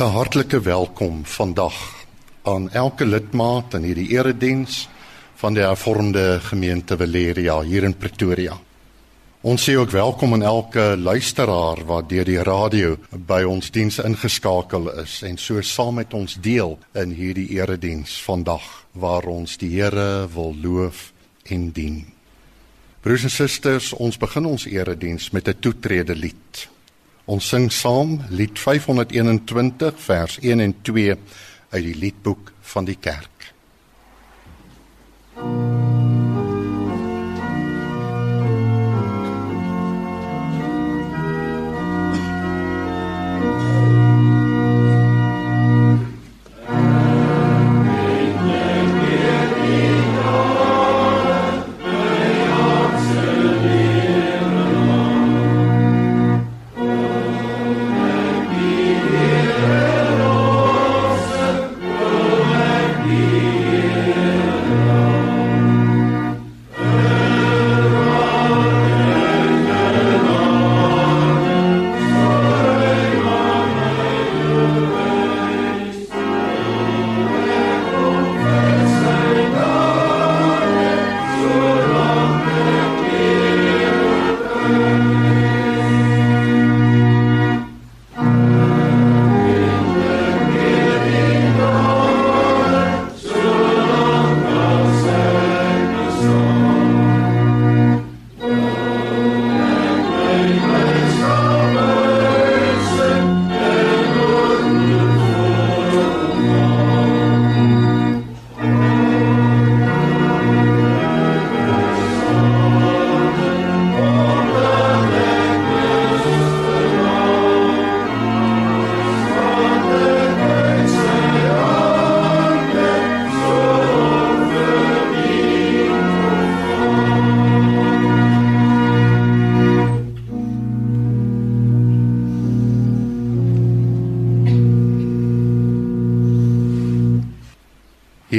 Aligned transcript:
'n 0.00 0.12
Hartlike 0.16 0.60
welkom 0.60 1.24
vandag 1.24 1.74
aan 2.42 2.70
elke 2.70 3.04
lidmaat 3.04 3.74
in 3.74 3.82
hierdie 3.84 4.08
erediens 4.14 4.88
van 5.36 5.52
die 5.54 5.60
hervormde 5.62 6.38
gemeente 6.40 6.96
Valeria 6.96 7.58
hier 7.60 7.84
in 7.84 7.92
Pretoria. 7.92 8.56
Ons 9.40 9.68
sê 9.68 9.76
ook 9.76 9.90
welkom 9.90 10.32
aan 10.32 10.42
elke 10.42 10.96
luisteraar 10.96 11.84
wat 11.84 12.08
deur 12.08 12.24
die 12.24 12.40
radio 12.40 12.96
by 13.12 13.42
ons 13.44 13.68
diens 13.70 14.00
ingeskakel 14.00 14.88
is 15.04 15.20
en 15.22 15.36
so 15.36 15.60
saam 15.60 16.00
met 16.00 16.16
ons 16.16 16.38
deel 16.40 16.78
in 16.96 17.12
hierdie 17.12 17.50
erediens 17.60 18.22
vandag 18.24 18.86
waar 18.92 19.28
ons 19.28 19.60
die 19.60 19.74
Here 19.76 20.24
wil 20.32 20.56
loof 20.62 21.12
en 21.44 21.70
dien. 21.76 22.06
Broers 23.04 23.28
en 23.28 23.36
susters, 23.36 23.92
ons 23.92 24.16
begin 24.16 24.46
ons 24.46 24.66
erediens 24.66 25.30
met 25.30 25.48
'n 25.48 25.60
toetrede 25.60 26.16
lied. 26.16 26.70
Ons 27.30 27.46
sing 27.52 27.68
saam 27.70 28.16
lied 28.34 28.58
521 28.58 30.00
vers 30.02 30.38
1 30.42 30.64
en 30.66 30.74
2 30.82 31.14
uit 31.70 31.84
die 31.84 31.94
liedboek 31.94 32.50
van 32.72 32.88
die 32.88 32.98
kerk. 32.98 33.52
Thank 35.36 35.84
you. 35.84 35.89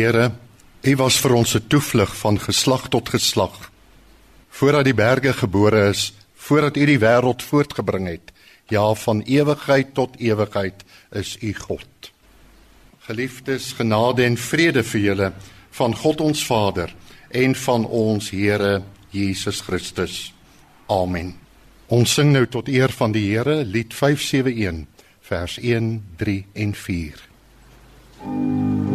Here, 0.02 0.32
U 0.82 0.96
was 0.98 1.20
vir 1.22 1.34
ons 1.38 1.54
'n 1.54 1.68
toevlug 1.68 2.16
van 2.18 2.40
geslag 2.40 2.90
tot 2.90 3.10
geslag. 3.10 3.72
Voordat 4.50 4.86
die 4.86 4.98
berge 4.98 5.34
gebore 5.34 5.90
is, 5.90 6.14
voordat 6.36 6.78
U 6.78 6.86
die 6.86 7.00
wêreld 7.00 7.44
voortgebring 7.44 8.08
het, 8.08 8.32
ja 8.68 8.94
van 8.94 9.22
ewigheid 9.22 9.94
tot 9.94 10.18
ewigheid 10.18 10.84
is 11.12 11.38
U 11.42 11.54
God. 11.54 12.12
Geliefdes, 13.00 13.74
genade 13.78 14.24
en 14.24 14.38
vrede 14.38 14.84
vir 14.84 15.02
julle 15.02 15.34
van 15.70 15.96
God 15.96 16.22
ons 16.22 16.46
Vader 16.46 16.96
en 17.30 17.56
van 17.56 17.86
ons 17.86 18.30
Here 18.30 18.82
Jesus 19.10 19.62
Christus. 19.62 20.34
Amen. 20.88 21.36
Ons 21.88 22.14
sing 22.14 22.32
nou 22.32 22.48
tot 22.48 22.68
eer 22.68 22.90
van 22.90 23.12
die 23.12 23.30
Here 23.30 23.64
lied 23.64 23.94
571 23.94 24.88
vers 25.22 25.58
1, 25.58 26.04
3 26.18 26.46
en 26.54 26.74
4. 26.74 28.91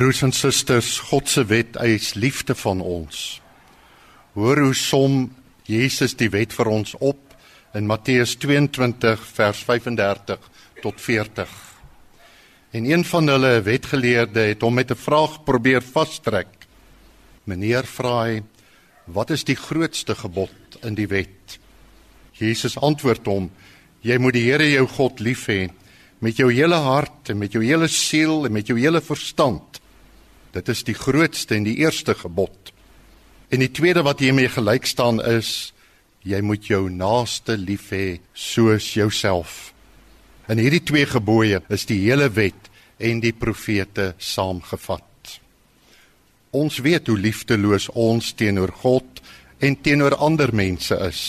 Broers 0.00 0.22
en 0.24 0.32
susters, 0.32 0.94
God 1.10 1.28
se 1.28 1.42
wet 1.44 1.74
eis 1.76 2.14
liefde 2.16 2.54
van 2.56 2.78
ons. 2.80 3.18
Hoor 4.32 4.62
hoe 4.62 4.72
som 4.72 5.26
Jesus 5.68 6.14
die 6.16 6.30
wet 6.32 6.54
vir 6.56 6.70
ons 6.72 6.94
op 7.04 7.34
in 7.76 7.84
Matteus 7.84 8.32
22 8.40 9.26
vers 9.36 9.60
35 9.68 10.46
tot 10.80 11.02
40. 11.04 11.52
En 12.80 12.88
een 12.88 13.04
van 13.10 13.28
hulle 13.28 13.50
wetgeleerde 13.66 14.46
het 14.54 14.64
hom 14.64 14.80
met 14.80 14.90
'n 14.90 14.96
vraag 14.96 15.44
probeer 15.44 15.84
vastrek. 15.84 16.64
Meneer 17.44 17.84
vra 17.84 18.24
hy: 18.24 18.42
"Wat 19.04 19.30
is 19.30 19.44
die 19.44 19.56
grootste 19.56 20.14
gebod 20.14 20.80
in 20.82 20.94
die 20.94 21.08
wet?" 21.08 21.58
Jesus 22.32 22.78
antwoord 22.78 23.26
hom: 23.26 23.50
"Jy 24.00 24.16
moet 24.16 24.32
die 24.32 24.48
Here 24.48 24.70
jou 24.70 24.86
God 24.86 25.20
lief 25.20 25.46
hê 25.46 25.68
met 26.20 26.36
jou 26.36 26.52
hele 26.52 26.76
hart 26.76 27.28
en 27.28 27.38
met 27.38 27.52
jou 27.52 27.64
hele 27.64 27.88
siel 27.88 28.46
en 28.46 28.52
met 28.52 28.66
jou 28.66 28.78
hele 28.78 29.00
verstand. 29.00 29.79
Dit 30.52 30.68
is 30.68 30.82
die 30.86 30.96
grootste 30.96 31.54
en 31.54 31.66
die 31.66 31.78
eerste 31.82 32.14
gebod. 32.14 32.72
En 33.50 33.62
die 33.62 33.70
tweede 33.70 34.02
wat 34.06 34.22
hiermee 34.22 34.50
gelyk 34.50 34.86
staan 34.86 35.20
is 35.22 35.72
jy 36.26 36.40
moet 36.44 36.66
jou 36.68 36.88
naaste 36.92 37.56
lief 37.56 37.90
hê 37.94 38.20
soos 38.34 38.92
jouself. 38.94 39.72
In 40.50 40.58
hierdie 40.58 40.82
twee 40.84 41.06
gebooie 41.06 41.62
is 41.70 41.86
die 41.88 42.00
hele 42.02 42.28
wet 42.34 42.68
en 42.98 43.22
die 43.22 43.32
profete 43.32 44.12
saamgevat. 44.18 45.06
Ons 46.50 46.80
weet 46.82 47.06
hoe 47.06 47.18
liefdeloos 47.18 47.88
ons 47.94 48.32
teenoor 48.34 48.72
God 48.82 49.22
en 49.62 49.76
teenoor 49.78 50.16
ander 50.18 50.50
mense 50.54 50.96
is. 51.06 51.22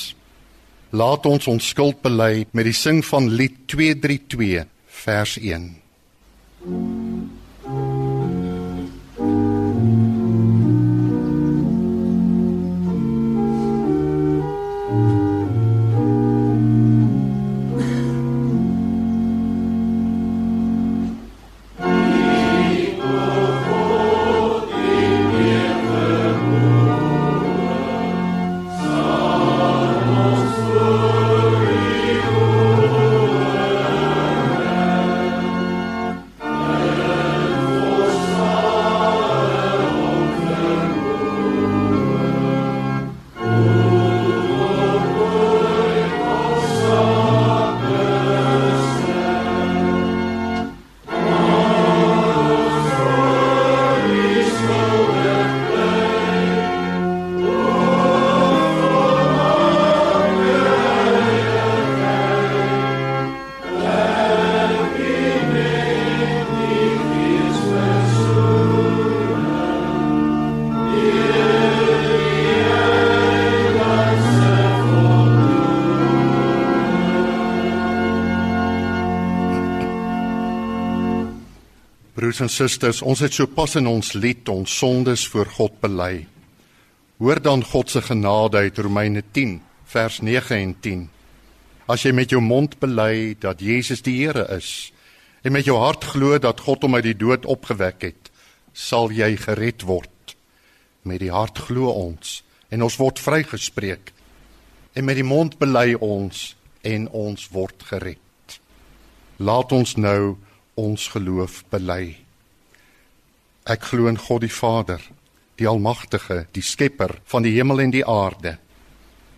Laat 0.91 1.27
ons 1.29 1.47
ons 1.47 1.69
skuld 1.73 2.01
bely 2.03 2.47
met 2.51 2.68
die 2.68 2.75
sing 2.75 3.03
van 3.06 3.29
lied 3.29 3.62
232 3.71 4.65
vers 5.06 5.38
1. 5.38 5.69
Broers 82.31 82.45
en 82.45 82.51
susters, 82.56 83.00
ons 83.04 83.19
het 83.19 83.33
so 83.36 83.44
pas 83.51 83.74
in 83.75 83.89
ons 83.92 84.13
lied 84.16 84.48
ons 84.48 84.72
sondes 84.72 85.25
voor 85.33 85.50
God 85.51 85.74
bely. 85.83 86.22
Hoor 87.19 87.42
dan 87.44 87.60
God 87.60 87.89
se 87.92 88.00
genade 88.06 88.56
uit 88.56 88.78
Romeine 88.80 89.19
10 89.36 89.57
vers 89.92 90.22
9 90.24 90.56
en 90.56 90.72
10. 90.80 91.01
As 91.92 92.06
jy 92.06 92.13
met 92.16 92.31
jou 92.31 92.39
mond 92.39 92.78
bely 92.80 93.36
dat 93.36 93.60
Jesus 93.60 94.00
die 94.06 94.13
Here 94.22 94.45
is 94.56 94.94
en 95.44 95.51
met 95.51 95.68
jou 95.68 95.75
hart 95.75 96.07
glo 96.13 96.39
dat 96.39 96.63
God 96.63 96.86
hom 96.88 96.95
uit 96.95 97.10
die 97.10 97.18
dood 97.19 97.44
opgewek 97.51 98.06
het, 98.07 98.31
sal 98.72 99.12
jy 99.12 99.33
gered 99.36 99.83
word. 99.83 100.38
Met 101.04 101.19
die 101.25 101.33
hart 101.36 101.60
glo 101.68 101.92
ons 101.92 102.45
en 102.72 102.88
ons 102.88 102.95
word 103.01 103.19
vrygespreek. 103.19 104.13
En 104.95 105.04
met 105.04 105.19
die 105.19 105.28
mond 105.28 105.60
bely 105.60 105.98
ons 106.00 106.54
en 106.88 107.10
ons 107.12 107.51
word 107.51 107.83
gered. 107.92 108.56
Laat 109.44 109.75
ons 109.75 109.98
nou 110.00 110.38
ons 110.81 111.07
geloof 111.13 111.62
bely. 111.72 112.16
Ek 113.69 113.86
glo 113.92 114.10
in 114.10 114.18
God 114.18 114.42
die 114.45 114.54
Vader, 114.54 115.01
die 115.62 115.69
almagtige, 115.69 116.45
die 116.56 116.66
skepper 116.66 117.19
van 117.30 117.45
die 117.45 117.54
hemel 117.54 117.83
en 117.83 117.94
die 117.94 118.06
aarde. 118.07 118.57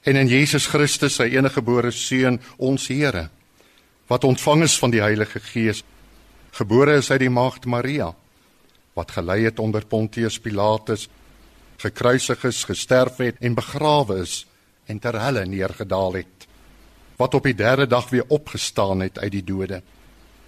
En 0.04 0.20
in 0.20 0.32
Jesus 0.32 0.68
Christus, 0.72 1.18
sy 1.20 1.30
eniggebore 1.36 1.92
seun, 1.96 2.40
ons 2.58 2.88
Here, 2.92 3.28
wat 4.12 4.28
ontvang 4.28 4.66
is 4.68 4.78
van 4.80 4.92
die 4.92 5.04
Heilige 5.04 5.40
Gees, 5.44 5.84
gebore 6.56 7.00
is 7.00 7.10
uit 7.12 7.24
die 7.24 7.34
maagd 7.34 7.66
Maria, 7.66 8.12
wat 8.94 9.14
gelei 9.16 9.42
het 9.48 9.60
onder 9.60 9.86
Pontius 9.90 10.38
Pilatus, 10.40 11.08
gekruisig 11.82 12.44
is, 12.48 12.64
gesterf 12.68 13.20
het 13.24 13.40
en 13.42 13.56
begrawe 13.58 14.22
is 14.22 14.44
en 14.88 15.00
ter 15.00 15.18
helle 15.20 15.46
neergedaal 15.50 16.20
het, 16.22 16.48
wat 17.18 17.36
op 17.36 17.48
die 17.48 17.58
derde 17.58 17.88
dag 17.88 18.10
weer 18.12 18.28
opgestaan 18.28 19.02
het 19.04 19.20
uit 19.20 19.32
die 19.34 19.44
dode 19.48 19.82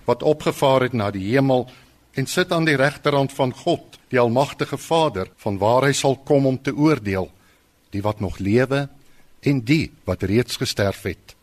wat 0.05 0.23
opgevaar 0.23 0.81
het 0.81 0.93
na 0.93 1.11
die 1.11 1.25
hemel 1.33 1.67
en 2.15 2.25
sit 2.25 2.51
aan 2.51 2.65
die 2.65 2.77
regterhand 2.79 3.33
van 3.33 3.53
God, 3.53 3.99
die 4.09 4.19
almagtige 4.19 4.77
Vader, 4.77 5.29
van 5.37 5.57
waar 5.57 5.83
hy 5.83 5.93
sal 5.93 6.15
kom 6.15 6.45
om 6.45 6.61
te 6.61 6.75
oordeel 6.75 7.31
die 7.91 8.03
wat 8.03 8.19
nog 8.19 8.39
lewe 8.43 8.87
en 9.45 9.61
die 9.63 9.91
wat 10.07 10.23
reeds 10.23 10.59
gesterf 10.61 11.03
het. 11.07 11.35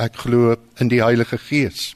Ek 0.00 0.16
glo 0.24 0.56
in 0.80 0.88
die 0.88 1.02
Heilige 1.02 1.38
Gees. 1.38 1.94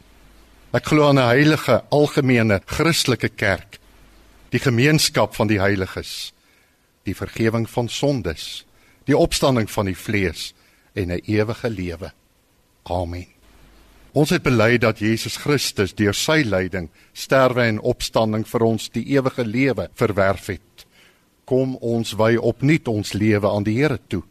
Ek 0.75 0.91
glo 0.91 1.09
aan 1.09 1.19
'n 1.19 1.31
heilige 1.31 1.85
algemene 1.91 2.61
Christelike 2.67 3.29
kerk, 3.29 3.79
die 4.51 4.59
gemeenskap 4.59 5.35
van 5.35 5.47
die 5.47 5.61
heiliges, 5.61 6.33
die 7.05 7.15
vergifnis 7.15 7.71
van 7.71 7.89
sondes, 7.89 8.65
die 9.07 9.17
opstanding 9.17 9.71
van 9.71 9.87
die 9.87 9.97
vlees 9.97 10.55
en 10.95 11.13
'n 11.13 11.23
ewige 11.25 11.71
lewe. 11.71 12.13
Amen. 12.83 13.34
Ons 14.15 14.31
het 14.31 14.45
bely 14.47 14.77
dat 14.79 15.01
Jesus 15.03 15.41
Christus 15.43 15.95
deur 15.99 16.15
sy 16.15 16.45
lyding, 16.47 16.87
sterwe 17.13 17.65
en 17.67 17.81
opstanding 17.83 18.45
vir 18.47 18.63
ons 18.63 18.87
die 18.95 19.03
ewige 19.17 19.43
lewe 19.43 19.89
verwerf 19.99 20.53
het. 20.53 20.87
Kom 21.45 21.75
ons 21.83 22.15
wy 22.15 22.37
opnuut 22.39 22.89
ons 22.89 23.13
lewe 23.19 23.51
aan 23.51 23.67
die 23.67 23.77
Here 23.81 23.99
toe 24.09 24.23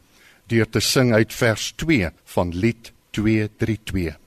deur 0.51 0.67
te 0.69 0.81
sing 0.83 1.13
uit 1.15 1.33
vers 1.33 1.71
2 1.79 2.11
van 2.35 2.51
lied 2.51 2.91
232. 3.15 4.19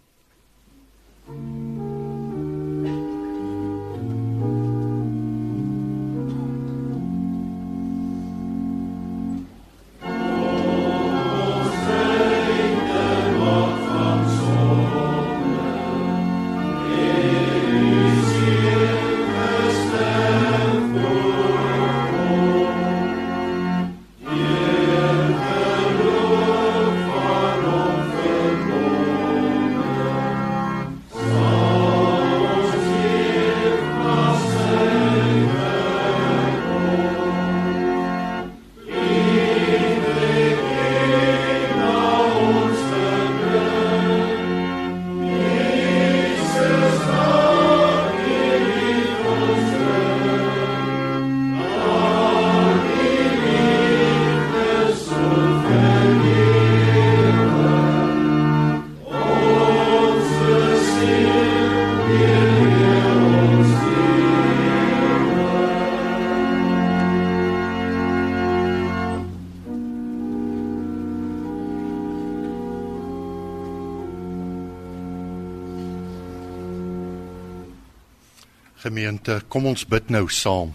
Gemeente, 78.86 79.40
kom 79.50 79.64
ons 79.66 79.82
bid 79.82 80.12
nou 80.14 80.28
saam. 80.30 80.68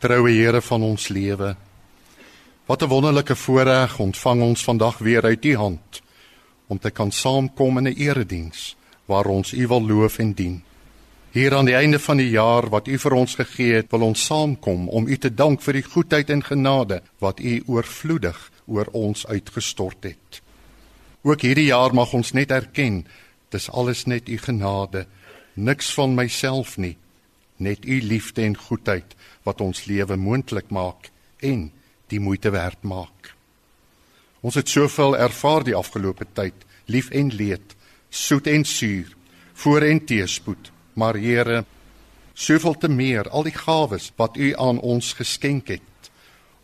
Troue 0.00 0.30
Here 0.32 0.62
van 0.64 0.84
ons 0.86 1.10
lewe. 1.12 1.50
Wat 2.64 2.82
'n 2.82 2.88
wonderlike 2.88 3.36
voorreg 3.36 3.98
ontvang 3.98 4.40
ons 4.42 4.64
vandag 4.64 4.98
weer 4.98 5.24
uit 5.24 5.44
U 5.44 5.56
hand 5.56 6.00
om 6.66 6.78
te 6.78 6.90
kan 6.90 7.12
saamkom 7.12 7.78
in 7.78 7.88
'n 7.88 7.98
erediens 8.00 8.76
waar 9.04 9.26
ons 9.26 9.52
U 9.52 9.66
wil 9.66 9.86
loof 9.86 10.18
en 10.18 10.32
dien. 10.32 10.62
Hier 11.30 11.54
aan 11.54 11.64
die 11.64 11.74
einde 11.74 11.98
van 11.98 12.16
die 12.16 12.30
jaar 12.30 12.68
wat 12.68 12.88
U 12.88 12.98
vir 12.98 13.12
ons 13.12 13.34
gegee 13.34 13.74
het, 13.74 13.90
wil 13.90 14.00
ons 14.00 14.24
saamkom 14.24 14.88
om 14.88 15.06
U 15.06 15.16
te 15.18 15.34
dank 15.34 15.60
vir 15.62 15.72
die 15.72 15.82
goedheid 15.92 16.30
en 16.30 16.42
genade 16.42 17.02
wat 17.18 17.40
U 17.40 17.62
oorvloedig 17.66 18.50
oor 18.66 18.88
ons 18.92 19.26
uitgestort 19.26 20.04
het. 20.04 20.42
Ook 21.22 21.40
hierdie 21.40 21.68
jaar 21.68 21.94
mag 21.94 22.12
ons 22.12 22.32
net 22.32 22.50
erken, 22.50 23.06
dis 23.48 23.70
alles 23.70 24.04
net 24.06 24.28
U 24.28 24.38
genade, 24.38 25.06
niks 25.56 25.90
van 25.96 26.14
myself 26.14 26.76
nie, 26.76 26.96
net 27.56 27.84
U 27.84 28.00
liefde 28.02 28.44
en 28.44 28.56
goedheid 28.56 29.16
wat 29.48 29.60
ons 29.64 29.86
lewe 29.88 30.16
moontlik 30.16 30.70
maak 30.70 31.10
en 31.40 31.70
die 32.12 32.20
moeite 32.20 32.52
werd 32.52 32.82
maak. 32.84 33.32
Ons 34.44 34.54
het 34.60 34.68
soveel 34.68 35.16
ervaar 35.16 35.64
die 35.64 35.74
afgelope 35.74 36.26
tyd, 36.36 36.54
lief 36.86 37.08
en 37.10 37.32
leed, 37.34 37.74
soet 38.10 38.46
en 38.46 38.64
suur, 38.64 39.08
voor 39.56 39.82
en 39.88 40.04
teëspoed, 40.04 40.70
maar 40.94 41.16
Here, 41.16 41.64
soveel 42.34 42.76
te 42.76 42.88
meer 42.88 43.28
al 43.32 43.48
die 43.48 43.56
gawes 43.56 44.12
wat 44.20 44.36
U 44.36 44.52
aan 44.60 44.78
ons 44.84 45.14
geskenk 45.16 45.72
het. 45.72 46.10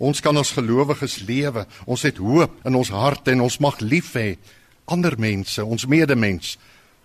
Ons 0.03 0.21
kan 0.21 0.37
as 0.37 0.53
gelowiges 0.57 1.21
lewe. 1.29 1.63
Ons 1.87 2.03
het 2.03 2.19
hoop 2.19 2.59
in 2.67 2.75
ons 2.75 2.91
harte 2.91 3.31
en 3.31 3.45
ons 3.45 3.59
mag 3.63 3.79
lief 3.81 4.13
hê 4.19 4.35
ander 4.91 5.15
mense, 5.19 5.63
ons 5.65 5.87
medemens, 5.87 6.57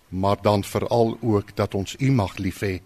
maar 0.08 0.36
dan 0.42 0.64
veral 0.64 1.18
ook 1.20 1.56
dat 1.56 1.74
ons 1.74 1.96
U 1.98 2.10
mag 2.10 2.36
lief 2.36 2.60
hê 2.60 2.80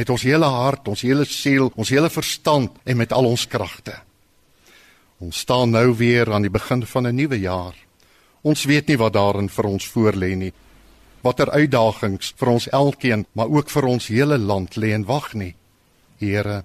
met 0.00 0.10
ons 0.10 0.22
hele 0.22 0.46
hart, 0.46 0.88
ons 0.88 1.02
hele 1.04 1.26
siel, 1.28 1.70
ons 1.76 1.90
hele 1.92 2.10
verstand 2.12 2.78
en 2.84 2.96
met 2.96 3.12
al 3.12 3.26
ons 3.28 3.46
kragte. 3.50 3.96
Ons 5.20 5.42
staan 5.44 5.74
nou 5.74 5.90
weer 5.98 6.30
aan 6.32 6.46
die 6.46 6.52
begin 6.52 6.86
van 6.86 7.06
'n 7.06 7.14
nuwe 7.14 7.40
jaar. 7.40 7.74
Ons 8.42 8.64
weet 8.64 8.86
nie 8.88 8.96
wat 8.96 9.12
daarin 9.12 9.48
vir 9.48 9.64
ons 9.64 9.86
voorlê 9.86 10.34
nie. 10.36 10.52
Watter 11.20 11.50
uitdagings 11.50 12.32
vir 12.36 12.48
ons 12.48 12.68
elkeen, 12.68 13.26
maar 13.32 13.48
ook 13.48 13.70
vir 13.70 13.84
ons 13.84 14.06
hele 14.06 14.38
land 14.38 14.76
lê 14.76 14.94
en 14.94 15.04
wag 15.04 15.34
nie. 15.34 15.54
Here, 16.18 16.64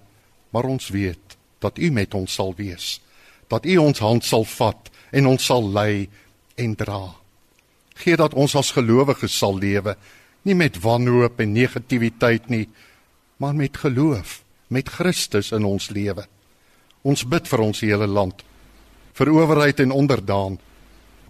maar 0.49 0.63
ons 0.63 0.89
weet 0.89 1.37
dat 1.59 1.77
U 1.77 1.91
met 1.91 2.13
ons 2.13 2.33
sal 2.33 2.53
wees. 2.55 3.01
Dat 3.47 3.65
U 3.65 3.77
ons 3.77 3.99
hand 3.99 4.23
sal 4.23 4.43
vat 4.43 4.89
en 5.11 5.27
ons 5.27 5.45
sal 5.45 5.71
lei 5.71 6.09
en 6.55 6.75
dra. 6.75 7.24
Gee 7.95 8.17
dat 8.19 8.35
ons 8.35 8.55
as 8.59 8.73
gelowiges 8.75 9.37
sal 9.37 9.57
lewe, 9.59 9.95
nie 10.45 10.55
met 10.55 10.77
wanhoop 10.83 11.39
en 11.41 11.53
negativiteit 11.55 12.49
nie, 12.51 12.67
maar 13.41 13.55
met 13.55 13.77
geloof, 13.77 14.41
met 14.67 14.89
Christus 14.89 15.51
in 15.55 15.65
ons 15.65 15.89
lewe. 15.89 16.25
Ons 17.05 17.25
bid 17.29 17.47
vir 17.47 17.61
ons 17.61 17.83
hele 17.85 18.07
land, 18.07 18.41
vir 19.15 19.31
owerheid 19.31 19.81
en 19.83 19.93
onderdaan. 19.95 20.57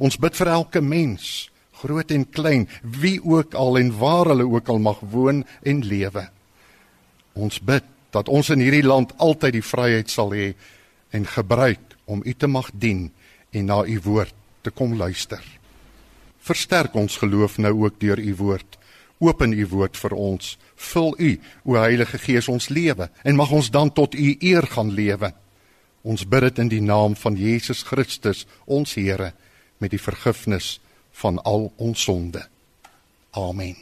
Ons 0.01 0.17
bid 0.19 0.35
vir 0.35 0.51
elke 0.51 0.81
mens, 0.81 1.49
groot 1.81 2.11
en 2.11 2.23
klein, 2.25 2.67
wie 2.81 3.19
ook 3.23 3.55
al 3.55 3.79
en 3.79 3.91
waar 3.99 4.31
hulle 4.31 4.47
ook 4.47 4.69
al 4.71 4.79
mag 4.79 5.01
woon 5.11 5.43
en 5.63 5.83
lewe. 5.85 6.25
Ons 7.35 7.59
bid 7.59 7.83
dat 8.15 8.31
ons 8.31 8.49
in 8.53 8.63
hierdie 8.63 8.85
land 8.85 9.11
altyd 9.19 9.57
die 9.57 9.65
vryheid 9.65 10.11
sal 10.11 10.31
hê 10.35 10.53
en 11.15 11.27
gebruik 11.27 11.95
om 12.07 12.23
U 12.23 12.33
te 12.33 12.47
mag 12.47 12.71
dien 12.71 13.09
en 13.51 13.69
na 13.71 13.83
U 13.83 13.99
woord 14.07 14.35
te 14.63 14.71
kom 14.71 14.95
luister. 14.97 15.43
Versterk 16.45 16.93
ons 16.95 17.17
geloof 17.17 17.57
nou 17.57 17.73
ook 17.85 17.99
deur 17.99 18.19
U 18.21 18.35
woord. 18.37 18.77
Open 19.23 19.53
U 19.53 19.65
woord 19.71 19.97
vir 19.97 20.13
ons. 20.13 20.57
Vul 20.75 21.15
U, 21.17 21.31
o 21.63 21.77
Heilige 21.79 22.19
Gees, 22.21 22.49
ons 22.51 22.69
lewe 22.69 23.09
en 23.23 23.39
mag 23.39 23.51
ons 23.51 23.71
dan 23.71 23.89
tot 23.93 24.13
U 24.13 24.35
eer 24.39 24.67
gaan 24.69 24.91
lewe. 24.93 25.31
Ons 26.05 26.27
bid 26.29 26.45
dit 26.45 26.61
in 26.61 26.69
die 26.69 26.83
naam 26.85 27.15
van 27.17 27.37
Jesus 27.39 27.81
Christus, 27.87 28.43
ons 28.65 28.93
Here, 28.93 29.31
met 29.81 29.91
die 29.95 30.01
vergifnis 30.01 30.75
van 31.17 31.39
al 31.41 31.71
ons 31.81 32.03
sonde. 32.05 32.43
Amen. 33.33 33.75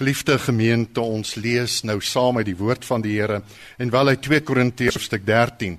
Geliefde 0.00 0.38
gemeente, 0.40 1.02
ons 1.04 1.34
lees 1.36 1.82
nou 1.84 1.98
saam 2.00 2.40
uit 2.40 2.48
die 2.48 2.56
woord 2.56 2.86
van 2.88 3.04
die 3.04 3.18
Here 3.18 3.42
en 3.76 3.92
wel 3.92 4.14
uit 4.14 4.22
2 4.24 4.46
Korintiërs 4.48 4.96
hoofstuk 4.96 5.26
13 5.28 5.76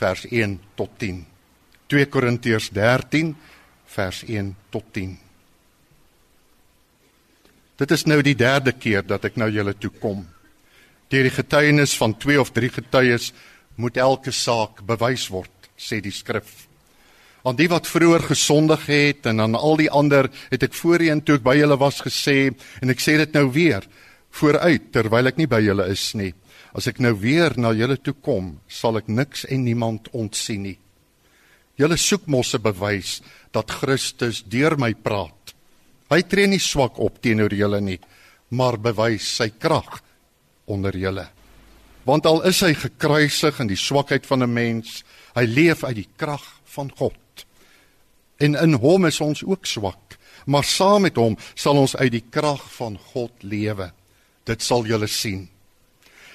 vers 0.00 0.26
1 0.26 0.58
tot 0.74 0.98
10. 0.98 1.22
2 1.92 2.08
Korintiërs 2.10 2.72
13 2.74 3.36
vers 3.92 4.22
1 4.24 4.54
tot 4.72 4.84
10. 4.96 5.16
Dit 7.80 7.90
is 7.90 8.04
nou 8.06 8.20
die 8.22 8.36
derde 8.38 8.72
keer 8.72 9.04
dat 9.06 9.24
ek 9.28 9.38
nou 9.40 9.48
julle 9.52 9.74
toe 9.74 9.90
kom. 10.00 10.24
Deur 11.12 11.26
die 11.28 11.34
getuienis 11.34 11.96
van 11.98 12.14
2 12.16 12.40
of 12.40 12.52
3 12.56 12.70
getuies 12.78 13.32
moet 13.76 13.98
elke 14.00 14.32
saak 14.32 14.84
bewys 14.86 15.26
word, 15.32 15.52
sê 15.76 16.00
die 16.04 16.14
skrif. 16.14 16.68
Aan 17.42 17.58
die 17.58 17.66
wat 17.72 17.88
vroeër 17.90 18.28
gesondig 18.30 18.86
het 18.86 19.26
en 19.26 19.42
aan 19.42 19.58
al 19.58 19.80
die 19.80 19.90
ander 19.90 20.28
het 20.52 20.62
ek 20.62 20.76
voorheen 20.78 21.24
toe 21.26 21.40
ek 21.40 21.46
by 21.48 21.56
julle 21.58 21.78
was 21.80 21.98
gesê 22.04 22.52
en 22.52 22.92
ek 22.92 23.02
sê 23.02 23.16
dit 23.18 23.34
nou 23.34 23.48
weer 23.50 23.82
vooruit 24.38 24.92
terwyl 24.94 25.32
ek 25.32 25.40
nie 25.40 25.50
by 25.50 25.58
julle 25.64 25.88
is 25.90 26.12
nie. 26.14 26.30
As 26.72 26.86
ek 26.88 27.02
nou 27.02 27.12
weer 27.18 27.52
na 27.58 27.74
julle 27.76 27.98
toe 27.98 28.14
kom, 28.14 28.54
sal 28.68 29.00
ek 29.00 29.10
niks 29.10 29.44
en 29.50 29.66
niemand 29.66 30.08
ontsien 30.14 30.62
nie. 30.70 30.78
Julle 31.82 31.98
soek 31.98 32.28
mos 32.30 32.54
'n 32.54 32.62
bewys 32.62 33.20
dat 33.50 33.70
Christus 33.70 34.44
deur 34.46 34.78
my 34.78 34.94
praat. 34.94 35.54
Hy 36.10 36.22
tree 36.22 36.46
nie 36.46 36.60
swak 36.60 36.98
op 36.98 37.18
teenoor 37.20 37.50
julle 37.50 37.80
nie, 37.80 37.98
maar 38.50 38.78
bewys 38.78 39.26
sy 39.36 39.48
krag 39.58 40.02
onder 40.66 40.94
julle. 40.96 41.26
Want 42.04 42.26
al 42.26 42.42
is 42.46 42.60
hy 42.60 42.74
gekruisig 42.74 43.60
in 43.60 43.66
die 43.66 43.76
swakheid 43.76 44.26
van 44.26 44.42
'n 44.42 44.52
mens, 44.52 45.02
hy 45.34 45.44
leef 45.44 45.84
uit 45.84 45.96
die 45.96 46.08
krag 46.16 46.44
van 46.64 46.90
God. 46.96 47.46
En 48.38 48.54
in 48.54 48.74
hom 48.74 49.06
is 49.06 49.20
ons 49.20 49.42
ook 49.44 49.66
swak, 49.66 50.18
maar 50.46 50.64
saam 50.64 51.02
met 51.02 51.16
hom 51.16 51.36
sal 51.54 51.76
ons 51.76 51.96
uit 51.96 52.12
die 52.12 52.24
krag 52.30 52.62
van 52.76 52.98
God 52.98 53.32
lewe. 53.42 53.92
Dit 54.44 54.62
sal 54.62 54.84
julle 54.84 55.06
sien. 55.06 55.48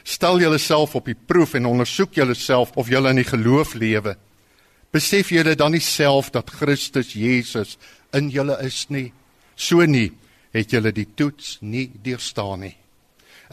Stel 0.04 0.40
julleself 0.40 0.96
op 0.96 1.06
die 1.06 1.18
proef 1.28 1.54
en 1.54 1.66
ondersoek 1.66 2.14
julleself 2.14 2.72
of 2.76 2.88
julle 2.88 3.10
in 3.10 3.16
die 3.16 3.32
geloof 3.32 3.74
lewe. 3.74 4.18
Besef 4.92 5.32
julle 5.36 5.56
dan 5.56 5.74
nie 5.76 5.84
self 5.84 6.32
dat 6.32 6.50
Christus 6.50 7.14
Jesus 7.14 7.76
in 8.16 8.30
julle 8.32 8.58
is 8.64 8.86
nie? 8.90 9.12
So 9.56 9.84
nie 9.86 10.12
het 10.56 10.72
julle 10.72 10.94
die 10.96 11.08
toets 11.16 11.58
nie 11.62 11.90
deurstaan 12.04 12.64
nie. 12.66 12.76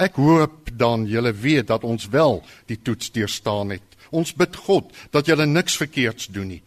Ek 0.00 0.16
hoop 0.18 0.70
dan 0.78 1.06
julle 1.06 1.32
weet 1.34 1.68
dat 1.70 1.84
ons 1.86 2.06
wel 2.10 2.40
die 2.70 2.78
toets 2.82 3.10
deurstaan 3.14 3.74
het. 3.74 3.86
Ons 4.10 4.34
bid 4.34 4.56
God 4.66 4.90
dat 5.14 5.26
julle 5.26 5.46
niks 5.46 5.76
verkeerds 5.78 6.30
doen 6.30 6.54
nie. 6.54 6.62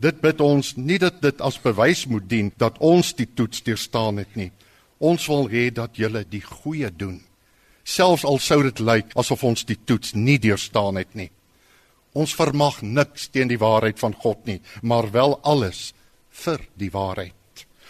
Dit 0.00 0.20
bid 0.24 0.40
ons 0.40 0.74
nie 0.76 0.98
dat 1.00 1.20
dit 1.20 1.40
as 1.44 1.58
bewys 1.60 2.06
moet 2.08 2.28
dien 2.28 2.52
dat 2.56 2.78
ons 2.78 3.12
die 3.16 3.28
toets 3.36 3.62
deurstaan 3.64 4.20
het 4.22 4.36
nie. 4.36 4.50
Ons 5.00 5.26
wil 5.28 5.48
hê 5.52 5.68
dat 5.72 5.96
julle 5.96 6.24
die 6.28 6.44
goeie 6.44 6.88
doen. 6.92 7.20
Selfs 7.84 8.24
al 8.24 8.40
sou 8.40 8.62
dit 8.64 8.80
lyk 8.80 9.12
asof 9.18 9.44
ons 9.44 9.64
die 9.68 9.78
toets 9.84 10.14
nie 10.14 10.38
deurstaan 10.40 11.00
het 11.00 11.12
nie. 11.16 11.30
Ons 12.12 12.34
vermag 12.34 12.80
niks 12.82 13.28
teen 13.30 13.50
die 13.50 13.60
waarheid 13.60 14.00
van 14.02 14.14
God 14.18 14.46
nie, 14.48 14.58
maar 14.82 15.10
wel 15.14 15.36
alles 15.46 15.92
vir 16.42 16.64
die 16.78 16.90
waarheid. 16.90 17.34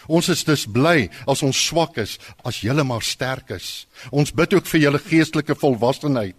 Ons 0.09 0.29
is 0.33 0.43
dus 0.45 0.65
bly 0.65 1.09
as 1.29 1.43
ons 1.45 1.57
swak 1.57 1.97
is, 2.01 2.17
as 2.45 2.61
julle 2.65 2.83
maar 2.85 3.05
sterk 3.05 3.53
is. 3.53 3.87
Ons 4.11 4.33
bid 4.33 4.53
ook 4.57 4.69
vir 4.69 4.85
julle 4.85 5.01
geestelike 5.01 5.55
volwassenheid. 5.57 6.37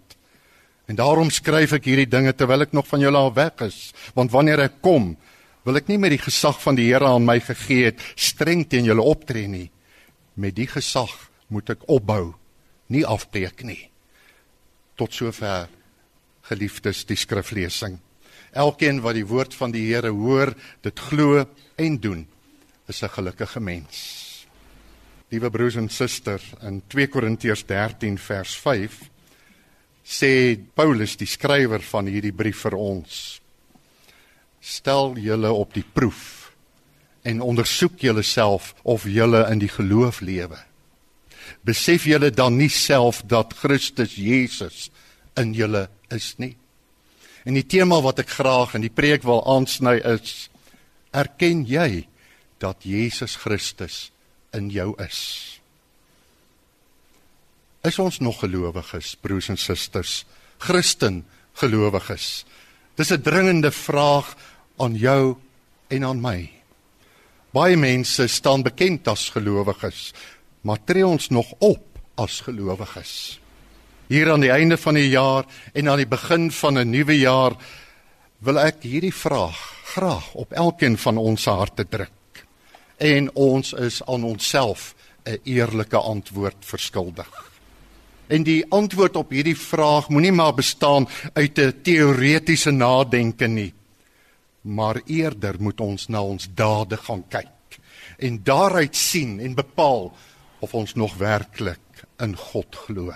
En 0.91 0.99
daarom 0.99 1.31
skryf 1.31 1.77
ek 1.79 1.87
hierdie 1.87 2.11
dinge 2.11 2.33
terwyl 2.35 2.67
ek 2.67 2.75
nog 2.75 2.89
van 2.91 3.03
julle 3.03 3.19
af 3.19 3.37
weg 3.39 3.67
is, 3.69 3.93
want 4.19 4.35
wanneer 4.35 4.67
ek 4.67 4.81
kom, 4.83 5.13
wil 5.63 5.79
ek 5.79 5.91
nie 5.91 5.99
met 6.03 6.15
die 6.15 6.23
gesag 6.23 6.59
van 6.63 6.79
die 6.79 6.89
Here 6.91 7.07
aan 7.07 7.27
my 7.27 7.39
gegee 7.43 7.93
het 7.93 8.03
streng 8.19 8.65
teen 8.67 8.89
julle 8.89 9.05
optree 9.07 9.47
nie. 9.47 9.69
Met 10.35 10.57
die 10.59 10.67
gesag 10.67 11.13
moet 11.53 11.71
ek 11.71 11.87
opbou, 11.93 12.35
nie 12.91 13.07
afbreek 13.07 13.63
nie. 13.67 13.79
Tot 14.99 15.15
sover 15.15 15.71
geliefdes 16.49 17.05
die 17.09 17.17
skriflesing. 17.17 17.99
Elkeen 18.53 19.01
wat 19.01 19.17
die 19.17 19.27
woord 19.27 19.55
van 19.57 19.73
die 19.73 19.87
Here 19.89 20.11
hoor, 20.13 20.53
dit 20.85 21.05
glo 21.09 21.45
en 21.77 21.99
doen, 22.01 22.27
is 22.89 23.03
'n 23.03 23.09
gelukkige 23.09 23.61
mens. 23.61 24.47
Liewe 25.31 25.51
broers 25.51 25.77
en 25.77 25.89
susters, 25.89 26.53
in 26.61 26.83
2 26.89 27.09
Korintiërs 27.09 27.65
13 27.65 28.19
vers 28.19 28.57
5 28.57 29.11
sê 30.05 30.59
Paulus, 30.75 31.17
die 31.17 31.27
skrywer 31.27 31.81
van 31.81 32.07
hierdie 32.07 32.33
brief 32.33 32.67
vir 32.67 32.75
ons: 32.75 33.41
Stel 34.61 35.17
julle 35.17 35.53
op 35.53 35.73
die 35.75 35.85
proef 35.93 36.53
en 37.23 37.41
ondersoek 37.41 38.01
julleself 38.01 38.75
of 38.83 39.05
julle 39.05 39.47
in 39.51 39.59
die 39.59 39.71
geloof 39.71 40.21
lewe. 40.21 40.59
Besef 41.63 42.05
julle 42.05 42.31
dan 42.31 42.57
nie 42.59 42.71
self 42.71 43.23
dat 43.27 43.55
Christus 43.55 44.17
Jesus 44.19 44.91
in 45.39 45.55
julle 45.55 45.89
is 46.13 46.35
nie? 46.39 46.57
En 47.45 47.57
die 47.59 47.67
tema 47.67 47.99
wat 48.03 48.23
ek 48.23 48.31
graag 48.39 48.77
in 48.79 48.85
die 48.85 48.93
preek 48.93 49.25
wil 49.27 49.43
aansny 49.57 49.99
is: 50.15 50.49
Erken 51.11 51.65
jy 51.67 52.07
dat 52.63 52.87
Jesus 52.87 53.37
Christus 53.37 54.13
in 54.55 54.71
jou 54.71 54.93
is. 55.03 55.19
Is 57.83 57.99
ons 57.99 58.21
nog 58.23 58.39
gelowiges, 58.45 59.17
broers 59.19 59.51
en 59.51 59.59
susters? 59.59 60.23
Christen 60.63 61.25
gelowiges? 61.59 62.45
Dis 62.95 63.11
'n 63.11 63.23
dringende 63.23 63.71
vraag 63.71 64.37
aan 64.79 64.95
jou 64.95 65.37
en 65.89 66.05
aan 66.05 66.21
my. 66.21 66.51
Baie 67.51 67.77
mense 67.77 68.27
staan 68.27 68.63
bekend 68.63 69.09
as 69.09 69.29
gelowiges, 69.29 70.13
maar 70.61 70.85
tree 70.85 71.07
ons 71.07 71.29
nog 71.29 71.53
op 71.59 71.99
as 72.15 72.41
gelowiges? 72.41 73.42
Hier 74.13 74.29
aan 74.29 74.43
die 74.45 74.53
einde 74.53 74.77
van 74.77 74.99
die 74.99 75.09
jaar 75.09 75.47
en 75.73 75.89
aan 75.89 76.03
die 76.03 76.09
begin 76.09 76.51
van 76.53 76.79
'n 76.79 76.91
nuwe 76.91 77.15
jaar 77.19 77.55
wil 78.45 78.59
ek 78.61 78.83
hierdie 78.85 79.15
vraag 79.15 79.57
graag 79.95 80.35
op 80.35 80.53
elkeen 80.53 80.99
van 80.99 81.17
ons 81.17 81.45
harte 81.45 81.89
druk. 81.89 82.45
En 82.97 83.31
ons 83.35 83.73
is 83.73 84.03
aan 84.05 84.25
onsself 84.25 84.95
'n 85.25 85.39
eerlike 85.45 85.97
antwoord 85.97 86.57
verskuldig. 86.61 87.51
En 88.27 88.43
die 88.43 88.67
antwoord 88.69 89.17
op 89.17 89.31
hierdie 89.31 89.57
vraag 89.57 90.09
moenie 90.09 90.33
maar 90.33 90.55
bestaan 90.55 91.09
uit 91.33 91.59
'n 91.59 91.81
teoretiese 91.83 92.71
nadenke 92.71 93.47
nie, 93.47 93.75
maar 94.61 95.01
eerder 95.07 95.55
moet 95.59 95.81
ons 95.81 96.09
na 96.09 96.23
ons 96.23 96.49
dade 96.55 96.97
gaan 96.97 97.25
kyk 97.29 97.81
en 98.19 98.43
daaruit 98.43 98.97
sien 98.97 99.41
en 99.41 99.55
bepaal 99.55 100.13
of 100.59 100.75
ons 100.75 100.95
nog 100.95 101.17
werklik 101.17 102.05
in 102.19 102.37
God 102.37 102.77
glo. 102.77 103.15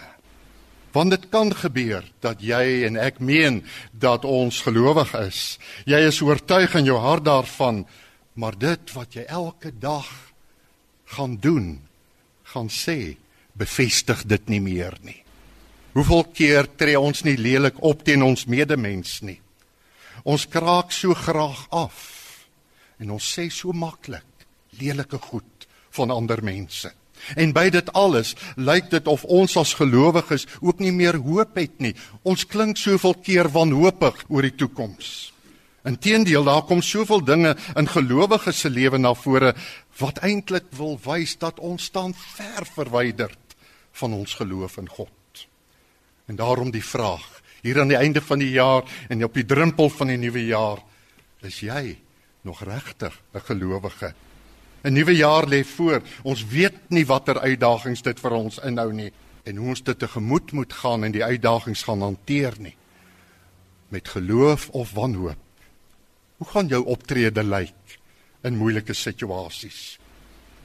Want 0.97 1.13
dit 1.13 1.29
kan 1.29 1.51
gebeur 1.53 2.05
dat 2.25 2.41
jy 2.41 2.87
en 2.89 2.97
ek 2.97 3.19
meen 3.21 3.61
dat 3.93 4.25
ons 4.25 4.63
gelowig 4.65 5.11
is. 5.21 5.59
Jy 5.85 5.99
is 6.09 6.23
oortuig 6.25 6.73
in 6.79 6.89
jou 6.89 6.97
hart 7.03 7.27
daarvan, 7.27 7.83
maar 8.33 8.57
dit 8.57 8.95
wat 8.97 9.19
jy 9.19 9.27
elke 9.29 9.75
dag 9.77 10.09
gaan 11.13 11.37
doen, 11.37 11.83
gaan 12.49 12.73
sê, 12.73 13.19
bevestig 13.53 14.25
dit 14.25 14.49
nie 14.49 14.63
meer 14.65 14.97
nie. 15.05 15.21
Hoeveel 15.93 16.25
keer 16.33 16.69
tree 16.81 16.97
ons 17.01 17.25
nie 17.29 17.37
lelik 17.37 17.77
op 17.85 18.05
teen 18.05 18.25
ons 18.25 18.47
medemens 18.49 19.21
nie? 19.25 19.39
Ons 20.25 20.49
kraak 20.49 20.97
so 20.97 21.13
graag 21.17 21.67
af 21.77 22.01
en 23.01 23.13
ons 23.17 23.33
sê 23.37 23.51
so 23.53 23.77
maklik 23.77 24.49
lelike 24.81 25.21
goed 25.29 25.69
van 25.97 26.13
ander 26.13 26.41
mense. 26.45 26.89
En 27.35 27.53
by 27.53 27.69
dit 27.71 27.93
alles 27.93 28.35
lyk 28.57 28.91
dit 28.91 29.07
of 29.07 29.25
ons 29.25 29.57
as 29.57 29.75
gelowiges 29.75 30.47
ook 30.61 30.79
nie 30.79 30.93
meer 30.93 31.17
hoop 31.17 31.57
het 31.57 31.79
nie. 31.79 31.95
Ons 32.23 32.47
klink 32.47 32.77
soveel 32.77 33.15
keer 33.15 33.51
wanhoopig 33.51 34.25
oor 34.29 34.43
die 34.43 34.55
toekoms. 34.55 35.33
Inteendeel, 35.87 36.45
daar 36.45 36.65
kom 36.67 36.83
soveel 36.83 37.23
dinge 37.25 37.55
in 37.79 37.89
gelowiges 37.89 38.61
se 38.65 38.71
lewe 38.71 38.99
na 38.99 39.15
vore 39.15 39.53
wat 40.01 40.19
eintlik 40.27 40.67
wil 40.75 40.99
wys 41.05 41.37
dat 41.39 41.61
ons 41.63 41.85
staan 41.93 42.15
ver 42.15 42.67
verwyderd 42.75 43.57
van 43.97 44.13
ons 44.13 44.35
geloof 44.35 44.77
in 44.83 44.89
God. 44.89 45.47
En 46.27 46.37
daarom 46.37 46.73
die 46.75 46.85
vraag, 46.85 47.43
hier 47.63 47.81
aan 47.81 47.93
die 47.93 47.99
einde 47.99 48.21
van 48.21 48.43
die 48.43 48.51
jaar 48.51 48.83
en 49.09 49.25
op 49.25 49.35
die 49.35 49.47
drempel 49.47 49.91
van 49.91 50.11
die 50.11 50.19
nuwe 50.19 50.43
jaar, 50.47 50.83
is 51.47 51.61
jy 51.63 51.99
nog 52.43 52.63
regtig 52.67 53.15
'n 53.35 53.41
gelowige? 53.41 54.15
'n 54.85 54.93
Nuwe 54.93 55.17
jaar 55.17 55.49
lê 55.49 55.65
voor. 55.65 56.03
Ons 56.23 56.47
weet 56.47 56.77
nie 56.89 57.07
watter 57.07 57.39
uitdagings 57.41 58.03
dit 58.03 58.21
vir 58.21 58.33
ons 58.33 58.59
inhou 58.59 58.93
nie 58.93 59.13
en 59.45 59.57
hoe 59.57 59.69
ons 59.69 59.83
dit 59.83 59.99
tegemoet 59.99 60.53
moet 60.53 60.73
gaan 60.73 61.05
en 61.05 61.13
die 61.13 61.25
uitdagings 61.25 61.83
gaan 61.83 62.01
hanteer 62.01 62.55
nie. 62.59 62.77
Met 63.89 64.09
geloof 64.09 64.69
of 64.69 64.93
wanhoop. 64.93 65.39
Hoe 66.37 66.49
gaan 66.49 66.67
jou 66.67 66.85
optrede 66.85 67.43
lyk 67.43 67.99
in 68.43 68.57
moeilike 68.57 68.95
situasies? 68.95 69.99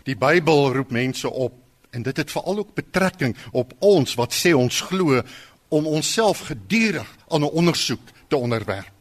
Die 0.04 0.15
Bybel 0.15 0.74
roep 0.74 0.91
mense 0.91 1.30
op 1.30 1.54
en 1.91 2.04
dit 2.04 2.17
het 2.17 2.32
veral 2.32 2.58
ook 2.58 2.74
betrekking 2.74 3.36
op 3.52 3.74
ons 3.80 4.15
wat 4.15 4.34
sê 4.34 4.54
ons 4.58 4.82
glo 4.82 5.21
om 5.69 5.88
onsself 5.88 6.47
gedurig 6.50 7.08
aan 7.30 7.41
'n 7.41 7.54
ondersoek 7.54 8.02
te 8.28 8.38
onderwerp. 8.38 9.00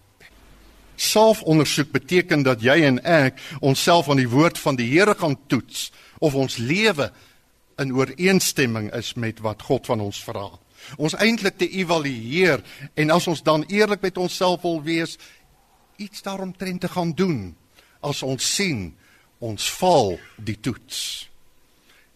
Selfondersoek 1.01 1.93
beteken 1.95 2.45
dat 2.45 2.63
jy 2.63 2.77
en 2.85 3.01
ek 3.09 3.41
onsself 3.65 4.11
aan 4.11 4.21
die 4.21 4.29
woord 4.29 4.59
van 4.61 4.77
die 4.77 4.89
Here 4.91 5.15
gaan 5.17 5.39
toets 5.49 5.89
of 6.21 6.37
ons 6.37 6.59
lewe 6.61 7.09
in 7.81 7.95
ooreenstemming 7.97 8.91
is 8.97 9.15
met 9.17 9.41
wat 9.41 9.65
God 9.65 9.89
van 9.89 10.03
ons 10.05 10.21
vra. 10.25 10.51
Ons 11.01 11.17
eintlik 11.17 11.57
te 11.61 11.69
evalueer 11.69 12.61
en 12.95 13.13
as 13.17 13.29
ons 13.31 13.43
dan 13.45 13.65
eerlik 13.73 14.05
met 14.05 14.21
onsself 14.21 14.63
wil 14.63 14.83
wees, 14.85 15.17
iets 15.97 16.23
daaromtrent 16.23 16.81
te 16.81 16.89
gaan 16.89 17.13
doen 17.17 17.55
as 18.05 18.23
ons 18.23 18.55
sien 18.57 18.91
ons 19.41 19.71
val 19.81 20.19
die 20.37 20.59
toets. 20.61 21.30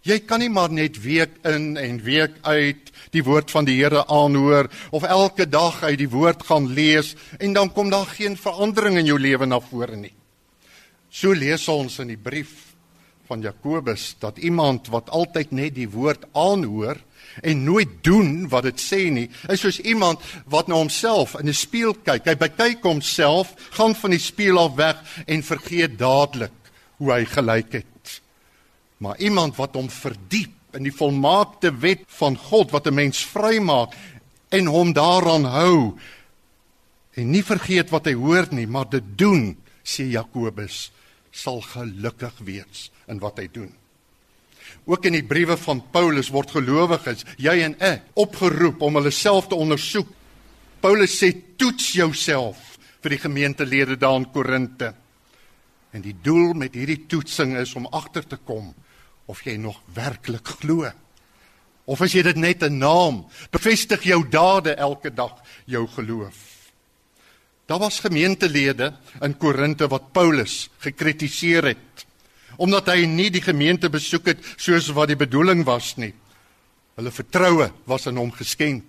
Jy 0.05 0.19
kan 0.29 0.43
nie 0.43 0.51
maar 0.53 0.69
net 0.69 0.99
week 1.01 1.39
in 1.49 1.79
en 1.81 1.95
week 2.05 2.35
uit 2.45 2.91
die 3.15 3.23
woord 3.25 3.49
van 3.55 3.65
die 3.65 3.79
Here 3.79 4.03
aanhoor 4.13 4.67
of 4.93 5.07
elke 5.09 5.47
dag 5.49 5.79
uit 5.81 5.97
die 6.03 6.11
woord 6.13 6.45
gaan 6.45 6.67
lees 6.77 7.15
en 7.41 7.55
dan 7.57 7.71
kom 7.73 7.89
daar 7.89 8.11
geen 8.13 8.37
verandering 8.37 8.99
in 9.01 9.09
jou 9.09 9.17
lewe 9.17 9.49
na 9.49 9.63
vore 9.65 9.97
nie. 9.97 10.13
So 11.09 11.33
lees 11.33 11.65
ons 11.73 11.97
in 12.05 12.13
die 12.13 12.21
brief 12.21 12.53
van 13.31 13.41
Jakobus 13.41 14.11
dat 14.21 14.43
iemand 14.45 14.91
wat 14.93 15.09
altyd 15.09 15.57
net 15.57 15.73
die 15.79 15.89
woord 15.89 16.29
aanhoor 16.37 17.01
en 17.41 17.65
nooit 17.65 17.97
doen 18.05 18.45
wat 18.53 18.69
dit 18.69 18.85
sê 18.85 19.09
nie, 19.09 19.31
is 19.49 19.65
soos 19.65 19.81
iemand 19.81 20.21
wat 20.53 20.69
na 20.69 20.77
homself 20.77 21.33
in 21.41 21.49
'n 21.49 21.57
spieël 21.57 21.97
kyk. 22.05 22.29
Hy 22.29 22.37
bekyk 22.37 22.85
homself, 22.85 23.57
gaan 23.73 23.95
van 23.95 24.11
die 24.11 24.21
spieël 24.21 24.59
af 24.59 24.77
weg 24.77 25.01
en 25.27 25.43
vergeet 25.43 25.99
dadelik 25.99 26.53
hoe 26.99 27.13
hy 27.13 27.25
gelyk 27.25 27.73
het 27.73 27.94
maar 28.99 29.19
iemand 29.19 29.57
wat 29.57 29.75
hom 29.75 29.89
verdiep 29.91 30.53
in 30.75 30.87
die 30.89 30.95
volmaakte 30.95 31.71
wet 31.83 32.05
van 32.19 32.37
God 32.37 32.71
wat 32.75 32.87
'n 32.87 32.95
mens 32.95 33.25
vrymaak 33.25 33.95
en 34.49 34.67
hom 34.67 34.93
daaraan 34.93 35.45
hou 35.45 35.99
en 37.15 37.31
nie 37.31 37.43
vergeet 37.43 37.91
wat 37.91 38.07
hy 38.07 38.15
hoor 38.19 38.47
nie, 38.51 38.67
maar 38.67 38.89
dit 38.91 39.05
doen, 39.19 39.57
sê 39.85 40.11
Jakobus, 40.11 40.91
sal 41.31 41.61
gelukkig 41.61 42.35
wees 42.39 42.91
in 43.07 43.19
wat 43.19 43.39
hy 43.39 43.49
doen. 43.53 43.73
Ook 44.85 45.07
in 45.07 45.13
die 45.13 45.25
briewe 45.25 45.57
van 45.57 45.83
Paulus 45.91 46.29
word 46.29 46.51
gelowiges, 46.51 47.25
jy 47.39 47.63
en 47.63 47.77
ek, 47.79 48.03
opgeroep 48.15 48.83
om 48.83 48.95
hulle 48.95 49.11
self 49.11 49.49
te 49.49 49.55
ondersoek. 49.55 50.09
Paulus 50.81 51.15
sê 51.23 51.33
toets 51.57 51.93
jouself 51.93 52.79
vir 53.01 53.11
die 53.11 53.23
gemeentelede 53.23 53.97
daar 53.97 54.17
in 54.17 54.31
Korinte. 54.33 54.95
En 55.93 56.03
die 56.03 56.17
doel 56.23 56.53
met 56.59 56.75
hierdie 56.75 57.07
toetsing 57.07 57.57
is 57.57 57.75
om 57.75 57.87
agter 57.87 58.27
te 58.27 58.37
kom 58.37 58.75
of 59.27 59.43
jy 59.45 59.57
nog 59.57 59.81
werklik 59.95 60.47
glo. 60.61 60.91
Of 61.85 62.01
as 62.01 62.13
jy 62.13 62.23
dit 62.23 62.37
net 62.37 62.63
'n 62.63 62.79
naam, 62.79 63.27
bevestig 63.51 64.03
jou 64.03 64.29
dade 64.29 64.75
elke 64.75 65.11
dag 65.11 65.43
jou 65.67 65.87
geloof. 65.87 66.73
Daar 67.67 67.79
was 67.79 68.01
gemeentelede 68.01 68.93
in 69.21 69.37
Korinte 69.37 69.89
wat 69.89 70.13
Paulus 70.13 70.69
gekritiseer 70.79 71.65
het 71.65 72.07
omdat 72.57 72.87
hy 72.87 73.05
nie 73.07 73.31
die 73.31 73.43
gemeente 73.43 73.91
besoek 73.91 74.27
het 74.27 74.39
soos 74.57 74.93
wat 74.95 75.09
die 75.09 75.19
bedoeling 75.19 75.65
was 75.65 75.97
nie. 75.97 76.13
Hulle 76.95 77.11
vertroue 77.11 77.73
was 77.85 78.07
in 78.07 78.17
hom 78.17 78.31
geskenk. 78.31 78.85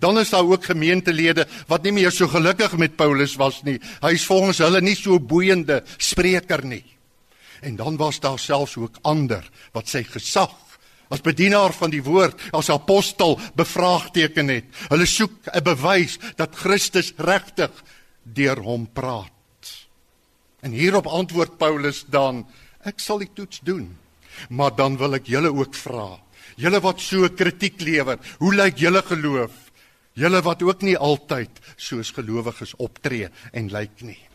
Dan 0.00 0.18
is 0.18 0.30
daar 0.32 0.44
ook 0.48 0.64
gemeentelede 0.64 1.46
wat 1.68 1.84
nie 1.84 1.92
meer 1.92 2.12
so 2.12 2.28
gelukkig 2.28 2.76
met 2.80 2.96
Paulus 2.96 3.36
was 3.36 3.62
nie. 3.64 3.78
Hy 4.00 4.12
is 4.16 4.24
volgens 4.24 4.62
hulle 4.64 4.80
nie 4.80 4.96
so 4.96 5.20
boeiende 5.20 5.82
spreker 5.98 6.64
nie. 6.64 6.84
En 7.60 7.76
dan 7.76 7.96
was 7.96 8.20
daar 8.20 8.38
selfs 8.38 8.76
ook 8.76 8.98
ander 9.02 9.44
wat 9.72 9.88
sy 9.88 10.02
gesag 10.02 10.56
as 11.10 11.24
bedienaar 11.26 11.74
van 11.74 11.90
die 11.90 12.02
woord, 12.06 12.38
as 12.54 12.70
apostel 12.70 13.34
bevraagteken 13.58 14.48
het. 14.48 14.68
Hulle 14.92 15.06
soek 15.06 15.50
'n 15.50 15.62
bewys 15.62 16.18
dat 16.36 16.54
Christus 16.54 17.12
regtig 17.16 17.70
deur 18.22 18.62
hom 18.62 18.86
praat. 18.92 19.32
En 20.60 20.70
hierop 20.72 21.06
antwoord 21.06 21.58
Paulus 21.58 22.04
dan: 22.08 22.46
Ek 22.84 23.00
sal 23.00 23.18
die 23.18 23.32
toets 23.34 23.60
doen. 23.60 23.96
Maar 24.48 24.76
dan 24.76 24.96
wil 24.96 25.14
ek 25.14 25.26
julle 25.26 25.52
ook 25.52 25.74
vra. 25.74 26.20
Julle 26.56 26.80
wat 26.80 27.00
so 27.00 27.28
kritiek 27.28 27.80
lewer, 27.80 28.18
hoe 28.38 28.54
lyk 28.54 28.78
julle 28.78 29.02
geloof? 29.02 29.52
Julle 30.12 30.42
wat 30.42 30.62
ook 30.62 30.82
nie 30.82 30.96
altyd 30.96 31.50
soos 31.76 32.10
gelowiges 32.10 32.74
optree 32.76 33.28
en 33.52 33.70
lyk 33.72 34.00
nie. 34.00 34.29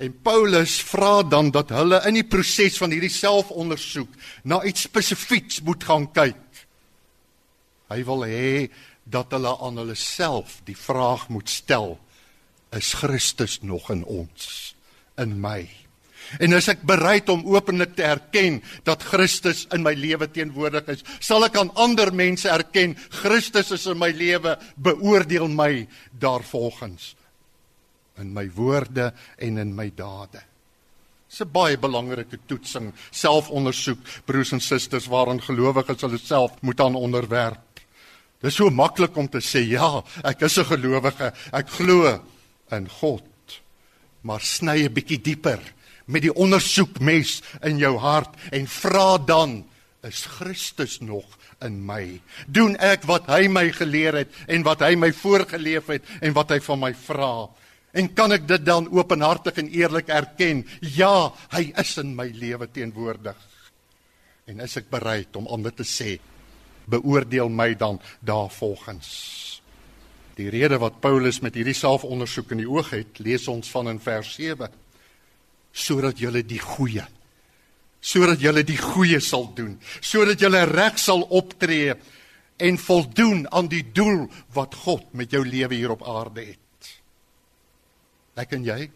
En 0.00 0.20
Paulus 0.22 0.78
vra 0.80 1.22
dan 1.22 1.50
dat 1.52 1.74
hulle 1.76 1.98
in 2.08 2.16
die 2.16 2.24
proses 2.24 2.78
van 2.80 2.92
hierdie 2.94 3.12
selfondersoek 3.12 4.14
na 4.48 4.62
iets 4.64 4.86
spesifieks 4.88 5.60
moet 5.66 5.84
gaan 5.84 6.06
kyk. 6.16 6.62
Hy 7.92 7.98
wil 8.08 8.24
hê 8.24 8.52
dat 9.04 9.34
hulle 9.36 9.52
aan 9.60 9.82
hulle 9.82 9.98
self 9.98 10.62
die 10.64 10.78
vraag 10.78 11.28
moet 11.28 11.52
stel: 11.52 11.98
Is 12.72 12.94
Christus 12.96 13.58
nog 13.60 13.90
in 13.92 14.06
ons? 14.08 14.72
In 15.20 15.36
my? 15.42 15.68
En 16.40 16.56
as 16.56 16.70
ek 16.72 16.86
bereid 16.86 17.28
om 17.28 17.44
openlik 17.52 17.92
te 17.98 18.06
erken 18.06 18.60
dat 18.88 19.04
Christus 19.04 19.66
in 19.74 19.84
my 19.84 19.92
lewe 19.98 20.30
teenwoordig 20.32 20.88
is, 20.94 21.04
sal 21.20 21.44
ek 21.44 21.60
aan 21.60 21.74
ander 21.76 22.14
mense 22.14 22.48
erken 22.48 22.96
Christus 23.20 23.74
is 23.76 23.88
in 23.90 24.00
my 24.00 24.14
lewe, 24.16 24.56
beoordeel 24.80 25.50
my 25.50 25.72
daarvolgens 26.22 27.16
in 28.20 28.32
my 28.32 28.46
woorde 28.54 29.12
en 29.38 29.58
in 29.58 29.74
my 29.74 29.90
dade. 29.94 30.42
Dis 31.30 31.40
'n 31.40 31.52
baie 31.52 31.78
belangrike 31.78 32.38
toetsing, 32.46 32.92
selfondersoek, 33.10 33.98
broers 34.26 34.52
en 34.52 34.60
susters, 34.60 35.06
waaraan 35.06 35.40
gelowiges 35.40 36.00
hulle 36.00 36.18
self 36.18 36.60
moet 36.60 36.80
aan 36.80 36.94
onderwerp. 36.94 37.80
Dis 38.40 38.56
so 38.56 38.70
maklik 38.70 39.16
om 39.16 39.28
te 39.28 39.38
sê 39.38 39.60
ja, 39.68 40.02
ek 40.24 40.42
is 40.42 40.58
'n 40.58 40.64
gelowige, 40.64 41.32
ek 41.52 41.68
glo 41.68 42.20
in 42.72 42.88
God. 42.88 43.22
Maar 44.22 44.40
sny 44.40 44.84
'n 44.84 44.92
bietjie 44.92 45.20
dieper 45.20 45.60
met 46.06 46.22
die 46.22 46.34
ondersoekmes 46.34 47.42
in 47.62 47.78
jou 47.78 47.96
hart 47.98 48.34
en 48.50 48.66
vra 48.66 49.18
dan 49.18 49.64
is 50.02 50.24
Christus 50.24 51.00
nog 51.00 51.24
in 51.60 51.84
my? 51.86 52.20
Doen 52.46 52.76
ek 52.76 53.04
wat 53.04 53.26
hy 53.26 53.48
my 53.48 53.70
geleer 53.72 54.14
het 54.14 54.32
en 54.48 54.62
wat 54.62 54.80
hy 54.80 54.94
my 54.96 55.12
voorgeleef 55.12 55.86
het 55.86 56.02
en 56.20 56.32
wat 56.32 56.50
hy 56.50 56.60
van 56.60 56.80
my 56.80 56.94
vra? 56.94 57.48
En 57.92 58.08
kan 58.14 58.32
ek 58.32 58.46
dit 58.48 58.64
dan 58.64 58.86
openhartig 58.94 59.58
en 59.62 59.70
eerlik 59.74 60.10
erken? 60.14 60.62
Ja, 60.80 61.32
hy 61.54 61.70
is 61.80 61.96
in 62.02 62.14
my 62.14 62.28
lewe 62.34 62.68
teenwoordig. 62.70 63.38
En 64.50 64.62
is 64.62 64.76
ek 64.78 64.90
bereid 64.90 65.36
om 65.38 65.48
ander 65.50 65.74
te 65.74 65.86
sê, 65.86 66.18
beoordeel 66.90 67.50
my 67.50 67.72
dan 67.78 68.00
daarvolgens. 68.26 69.08
Die 70.38 70.48
rede 70.50 70.78
wat 70.80 71.00
Paulus 71.02 71.40
met 71.44 71.58
hierdie 71.58 71.76
selfondersoek 71.76 72.54
in 72.54 72.62
die 72.62 72.70
oog 72.70 72.94
het, 72.94 73.18
lees 73.22 73.46
ons 73.50 73.70
van 73.74 73.90
in 73.92 74.02
vers 74.02 74.34
7. 74.38 74.70
Sodat 75.70 76.18
julle 76.18 76.42
die 76.46 76.62
goeie 76.62 77.06
sodat 78.00 78.40
julle 78.40 78.64
die 78.64 78.78
goeie 78.80 79.20
sal 79.20 79.50
doen, 79.56 79.76
sodat 80.00 80.40
julle 80.40 80.64
reg 80.68 80.98
sal 80.98 81.20
optree 81.36 81.94
en 82.60 82.80
voldoen 82.80 83.44
aan 83.52 83.68
die 83.68 83.84
doel 83.92 84.24
wat 84.56 84.76
God 84.84 85.12
met 85.16 85.32
jou 85.32 85.44
lewe 85.44 85.76
hier 85.76 85.92
op 85.92 86.04
aarde 86.08 86.44
het. 86.52 86.69
Ek 88.40 88.56
en 88.56 88.64
jy 88.64 88.88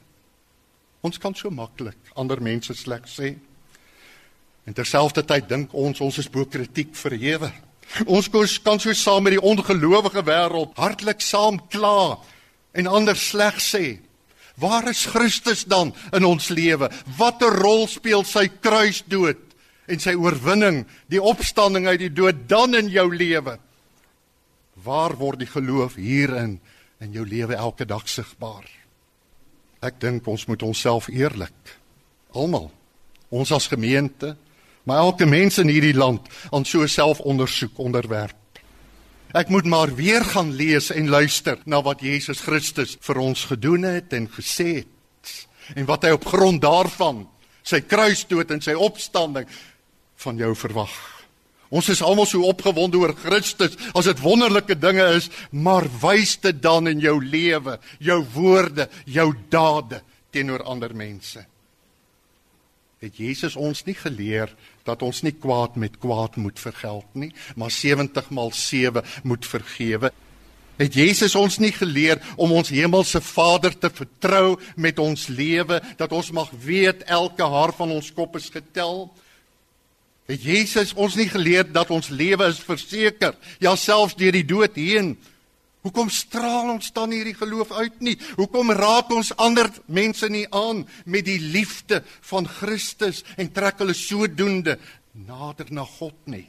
ons 1.05 1.21
kan 1.21 1.35
so 1.37 1.53
maklik 1.53 2.13
ander 2.17 2.41
mense 2.41 2.73
sleg 2.79 3.05
sê. 3.11 3.35
En 4.65 4.77
terselfdertyd 4.77 5.51
dink 5.51 5.75
ons 5.77 6.01
ons 6.01 6.19
is 6.19 6.31
bo 6.33 6.47
kritiek 6.49 6.95
verhewe. 6.97 7.51
Ons 8.09 8.31
kan 8.65 8.81
so 8.81 8.95
saam 8.97 9.27
met 9.27 9.37
die 9.37 9.45
ongelowige 9.45 10.25
wêreld 10.25 10.73
hartlik 10.81 11.21
saam 11.21 11.61
kla 11.69 12.17
en 12.73 12.89
ander 12.89 13.19
sleg 13.21 13.61
sê. 13.61 13.99
Waar 14.57 14.89
is 14.89 15.05
Christus 15.11 15.65
dan 15.69 15.93
in 16.15 16.25
ons 16.25 16.49
lewe? 16.49 16.89
Watter 17.19 17.53
rol 17.59 17.85
speel 17.91 18.25
sy 18.25 18.47
kruisdood 18.49 19.43
en 19.91 20.01
sy 20.01 20.15
oorwinning, 20.17 20.85
die 21.13 21.21
opstanding 21.21 21.89
uit 21.91 22.07
die 22.07 22.15
dood 22.15 22.47
dan 22.49 22.79
in 22.79 22.89
jou 22.89 23.09
lewe? 23.13 23.59
Waar 24.85 25.19
word 25.21 25.43
die 25.43 25.51
geloof 25.51 25.99
hierin 26.01 26.57
in 27.03 27.13
jou 27.13 27.27
lewe 27.29 27.59
elke 27.59 27.85
dag 27.85 28.09
sigbaar? 28.09 28.65
Ek 29.85 30.01
dink 30.01 30.27
ons 30.31 30.47
moet 30.49 30.63
onsself 30.65 31.11
eerlik 31.13 31.75
almal 32.35 32.71
ons 33.35 33.51
as 33.53 33.69
gemeente 33.71 34.35
maar 34.85 35.05
elke 35.05 35.27
mens 35.27 35.59
in 35.59 35.71
hierdie 35.73 35.97
land 35.97 36.27
aan 36.53 36.67
so 36.69 36.85
selfondersoek 36.87 37.79
onderwerp. 37.81 38.37
Ek 39.35 39.49
moet 39.49 39.65
maar 39.67 39.95
weer 39.97 40.25
gaan 40.25 40.53
lees 40.55 40.91
en 40.95 41.09
luister 41.09 41.59
na 41.65 41.81
wat 41.83 42.05
Jesus 42.05 42.45
Christus 42.45 42.99
vir 43.01 43.21
ons 43.23 43.47
gedoen 43.51 43.89
het 43.89 44.13
en 44.13 44.29
gesê 44.31 44.69
het 44.83 45.33
en 45.75 45.89
wat 45.89 46.05
hy 46.05 46.13
op 46.15 46.29
grond 46.29 46.61
daarvan 46.63 47.25
sy 47.65 47.81
kruisdood 47.81 48.53
en 48.53 48.61
sy 48.61 48.77
opstanding 48.77 49.49
van 50.21 50.39
jou 50.39 50.53
verwag. 50.55 51.14
Ons 51.75 51.89
is 51.91 52.03
almal 52.07 52.29
so 52.31 52.47
opgewonde 52.47 53.01
oor 53.01 53.15
Christus 53.19 53.75
as 53.99 54.07
dit 54.07 54.21
wonderlike 54.23 54.77
dinge 54.79 55.07
is, 55.17 55.27
maar 55.51 55.89
wys 56.03 56.37
dit 56.45 56.61
dan 56.63 56.87
in 56.87 57.03
jou 57.03 57.17
lewe, 57.19 57.81
jou 57.99 58.21
woorde, 58.37 58.87
jou 59.11 59.33
dade 59.51 59.99
teenoor 60.35 60.63
ander 60.71 60.95
mense. 60.95 61.43
Het 63.03 63.19
Jesus 63.21 63.57
ons 63.61 63.83
nie 63.85 63.97
geleer 63.99 64.53
dat 64.87 65.03
ons 65.05 65.25
nie 65.27 65.35
kwaad 65.35 65.75
met 65.81 65.99
kwaad 66.01 66.39
moet 66.41 66.61
vergeld 66.63 67.09
nie, 67.19 67.33
maar 67.59 67.75
70 67.75 68.31
maal 68.31 68.55
7 68.55 69.03
moet 69.27 69.45
vergewe. 69.47 70.13
Het 70.79 70.95
Jesus 70.95 71.35
ons 71.39 71.59
nie 71.63 71.73
geleer 71.75 72.23
om 72.41 72.55
ons 72.55 72.73
hemelse 72.75 73.21
Vader 73.23 73.75
te 73.79 73.91
vertrou 73.91 74.57
met 74.77 74.99
ons 74.99 75.29
lewe, 75.29 75.81
dat 75.99 76.15
ons 76.15 76.33
mag 76.35 76.51
weet 76.65 77.05
elke 77.11 77.47
haar 77.47 77.75
van 77.77 77.93
ons 77.95 78.11
kop 78.15 78.39
is 78.41 78.49
getel? 78.55 79.07
Het 80.31 80.41
Jesus 80.41 80.95
ons 80.97 81.19
nie 81.21 81.29
geleer 81.29 81.67
dat 81.69 81.91
ons 81.93 82.09
lewe 82.09 82.49
is 82.49 82.63
verseker, 82.65 83.37
ja 83.61 83.75
selfs 83.77 84.17
deur 84.17 84.33
die 84.33 84.47
dood 84.49 84.77
heen? 84.81 85.15
Hoekom 85.85 86.09
straal 86.09 86.71
ons 86.73 86.89
dan 86.97 87.13
hierdie 87.13 87.37
geloof 87.37 87.75
uit 87.77 87.99
nie? 88.01 88.15
Hoekom 88.39 88.73
raak 88.73 89.11
ons 89.13 89.35
ander 89.37 89.69
mense 89.85 90.31
nie 90.33 90.47
aan 90.49 90.87
met 91.05 91.27
die 91.29 91.41
liefde 91.43 92.01
van 92.25 92.49
Christus 92.49 93.21
en 93.37 93.53
trek 93.53 93.83
hulle 93.85 93.97
sodoende 93.97 94.79
nader 95.13 95.69
na 95.69 95.85
God 95.85 96.17
nie? 96.25 96.47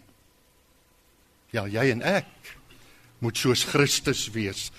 Ja, 1.51 1.65
jy 1.67 1.89
en 1.91 2.03
ek 2.07 2.55
moet 3.19 3.35
soos 3.39 3.65
Christus 3.67 4.29
wees. 4.31 4.69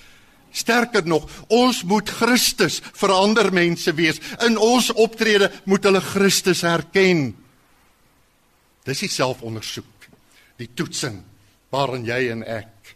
Sterker 0.57 1.05
nog, 1.05 1.29
ons 1.53 1.83
moet 1.85 2.09
Christus 2.09 2.81
vir 2.97 3.13
ander 3.13 3.51
mense 3.53 3.93
wees. 3.97 4.23
In 4.47 4.57
ons 4.57 4.89
optrede 4.97 5.51
moet 5.69 5.85
hulle 5.85 6.01
Christus 6.01 6.65
herken. 6.65 7.35
Dis 8.87 9.03
die 9.03 9.11
selfondersoek, 9.11 10.07
die 10.61 10.71
toetsing 10.79 11.19
waarin 11.75 12.07
jy 12.07 12.29
en 12.31 12.45
ek 12.47 12.93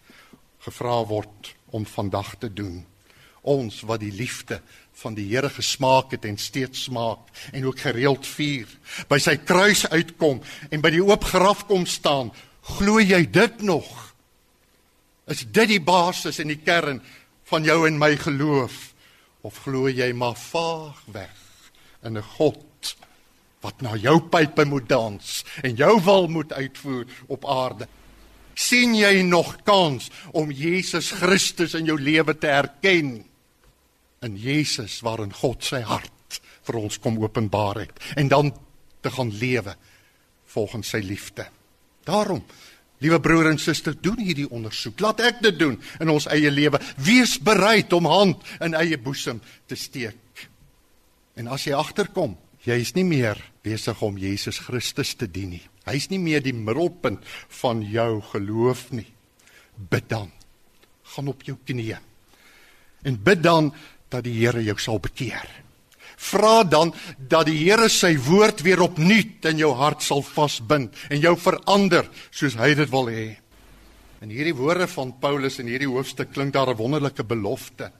gevra 0.62 1.00
word 1.09 1.50
om 1.74 1.87
vandag 1.88 2.37
te 2.38 2.50
doen. 2.53 2.85
Ons 3.42 3.81
wat 3.88 4.03
die 4.05 4.12
liefde 4.14 4.61
van 5.00 5.16
die 5.16 5.26
Here 5.31 5.50
gesmaak 5.50 6.12
het 6.14 6.29
en 6.29 6.38
steeds 6.38 6.85
smaak 6.87 7.33
en 7.50 7.66
ook 7.66 7.83
gereeld 7.83 8.29
vier, 8.29 8.68
by 9.09 9.18
sy 9.18 9.38
kruis 9.42 9.87
uitkom 9.90 10.42
en 10.70 10.85
by 10.85 10.92
die 10.94 11.03
oop 11.03 11.24
graf 11.33 11.64
kom 11.66 11.88
staan, 11.88 12.31
glo 12.76 13.00
jy 13.00 13.24
dit 13.33 13.64
nog? 13.66 13.88
Is 15.31 15.42
dit 15.42 15.74
die 15.74 15.83
basis 15.83 16.38
en 16.42 16.53
die 16.53 16.61
kern 16.61 17.00
van 17.50 17.66
jou 17.66 17.83
en 17.88 17.98
my 17.98 18.12
geloof 18.20 18.90
of 19.42 19.62
glo 19.64 19.88
jy 19.90 20.12
maar 20.14 20.37
vaag 20.38 21.00
weg 21.11 21.38
in 22.05 22.18
'n 22.18 22.29
God 22.37 22.69
wat 23.60 23.82
na 23.84 23.96
jou 24.00 24.16
pype 24.32 24.64
moet 24.64 24.88
dans 24.88 25.32
en 25.62 25.74
jou 25.76 25.94
wil 26.04 26.28
moet 26.28 26.52
uitvoer 26.52 27.06
op 27.28 27.48
aarde? 27.48 27.88
sien 28.60 28.94
jy 28.98 29.22
nog 29.26 29.56
kans 29.64 30.10
om 30.36 30.52
Jesus 30.52 31.10
Christus 31.20 31.74
in 31.78 31.88
jou 31.88 31.98
lewe 32.00 32.36
te 32.38 32.50
erken? 32.52 33.20
In 34.20 34.36
Jesus 34.36 35.00
waarin 35.06 35.32
God 35.32 35.64
sy 35.64 35.80
hart 35.86 36.40
vir 36.68 36.80
ons 36.80 37.00
kom 37.00 37.18
openbaar 37.22 37.84
het 37.86 38.02
en 38.20 38.28
dan 38.28 38.52
te 39.00 39.12
gaan 39.12 39.32
lewe 39.32 39.74
volgens 40.52 40.92
sy 40.92 41.00
liefde. 41.04 41.46
Daarom 42.04 42.44
Liewe 43.00 43.16
broer 43.24 43.46
en 43.48 43.56
suster, 43.56 43.94
doen 43.96 44.18
hierdie 44.20 44.44
ondersoek. 44.52 44.98
Laat 45.00 45.22
ek 45.24 45.38
dit 45.40 45.56
doen 45.56 45.78
in 46.04 46.10
ons 46.12 46.26
eie 46.28 46.50
lewe. 46.52 46.76
Wees 47.00 47.38
bereid 47.40 47.94
om 47.96 48.04
hand 48.04 48.44
in 48.60 48.76
eie 48.76 48.98
boesem 49.00 49.38
te 49.72 49.78
steek. 49.78 50.42
En 51.40 51.48
as 51.48 51.64
jy 51.64 51.72
agterkom, 51.72 52.34
jy 52.64 52.76
is 52.80 52.94
nie 52.94 53.04
meer 53.04 53.40
besig 53.64 54.02
om 54.02 54.18
Jesus 54.18 54.58
Christus 54.58 55.14
te 55.14 55.28
dien 55.30 55.54
nie. 55.56 55.64
Hy's 55.88 56.10
nie 56.10 56.20
meer 56.20 56.42
die 56.44 56.54
middelpunt 56.54 57.24
van 57.62 57.82
jou 57.82 58.20
geloof 58.32 58.90
nie. 58.92 59.08
Bid 59.76 60.08
dan. 60.10 60.30
Gaan 61.14 61.30
op 61.32 61.42
jou 61.42 61.56
knieë. 61.66 61.98
En 63.08 63.16
bid 63.16 63.42
dan 63.42 63.72
dat 64.12 64.24
die 64.26 64.36
Here 64.40 64.62
jou 64.64 64.76
sal 64.78 65.00
bekeer. 65.00 65.46
Vra 66.20 66.64
dan 66.68 66.92
dat 67.16 67.48
die 67.48 67.56
Here 67.62 67.88
sy 67.88 68.12
woord 68.20 68.60
weer 68.66 68.82
opnuut 68.84 69.46
in 69.48 69.62
jou 69.62 69.72
hart 69.78 70.04
sal 70.04 70.20
vasbind 70.26 70.96
en 71.08 71.22
jou 71.22 71.32
verander 71.40 72.10
soos 72.28 72.58
hy 72.60 72.74
dit 72.76 72.92
wil 72.92 73.08
hê. 73.08 73.28
In 74.20 74.32
hierdie 74.34 74.56
woorde 74.56 74.84
van 74.92 75.14
Paulus 75.16 75.56
in 75.62 75.70
hierdie 75.72 75.88
hoofstuk 75.88 76.34
klink 76.34 76.52
daar 76.52 76.68
'n 76.68 76.76
wonderlike 76.76 77.24
belofte. 77.24 77.90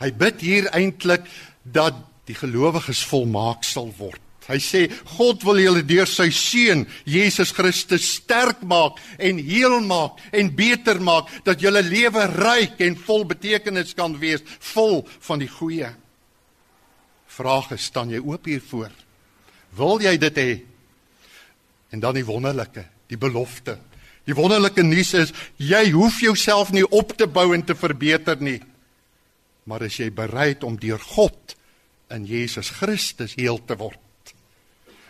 Hy 0.00 0.10
bid 0.10 0.40
hier 0.40 0.66
eintlik 0.74 1.22
dat 1.62 1.94
die 2.28 2.36
gelowiges 2.36 3.02
volmaak 3.08 3.64
sal 3.66 3.90
word. 3.98 4.20
Hy 4.48 4.56
sê 4.64 4.86
God 5.16 5.42
wil 5.44 5.60
julle 5.60 5.82
deur 5.84 6.08
sy 6.08 6.30
seun 6.32 6.86
Jesus 7.04 7.50
Christus 7.52 8.06
sterk 8.16 8.62
maak 8.64 8.96
en 9.20 9.40
heel 9.44 9.76
maak 9.84 10.22
en 10.32 10.48
beter 10.56 11.02
maak 11.04 11.28
dat 11.44 11.60
julle 11.60 11.82
lewe 11.84 12.24
ryk 12.32 12.80
en 12.86 12.96
vol 12.96 13.26
betekenis 13.28 13.92
kan 13.96 14.16
wees, 14.20 14.40
vol 14.72 15.02
van 15.26 15.44
die 15.44 15.50
goeie. 15.52 15.90
Vraag 17.28 17.74
is, 17.76 17.90
staan 17.92 18.08
jy 18.10 18.22
oop 18.24 18.48
hiervoor? 18.48 18.88
Wil 19.76 20.00
jy 20.08 20.16
dit 20.16 20.40
hê? 20.40 20.48
En 21.92 22.00
dan 22.00 22.16
die 22.16 22.24
wonderlike, 22.24 22.86
die 23.08 23.20
belofte. 23.20 23.76
Die 24.28 24.36
wonderlike 24.36 24.82
nuus 24.84 25.12
is 25.16 25.36
jy 25.60 25.90
hoef 25.92 26.22
jouself 26.24 26.72
nie 26.72 26.84
op 26.88 27.12
te 27.20 27.28
bou 27.28 27.50
en 27.52 27.64
te 27.68 27.76
verbeter 27.76 28.40
nie. 28.40 28.58
Maar 29.68 29.86
as 29.88 30.00
jy 30.00 30.08
bereid 30.12 30.64
om 30.64 30.80
deur 30.80 31.00
God 31.12 31.57
in 32.10 32.24
Jesus 32.24 32.70
Christus 32.70 33.34
heel 33.34 33.64
te 33.64 33.76
word. 33.76 33.98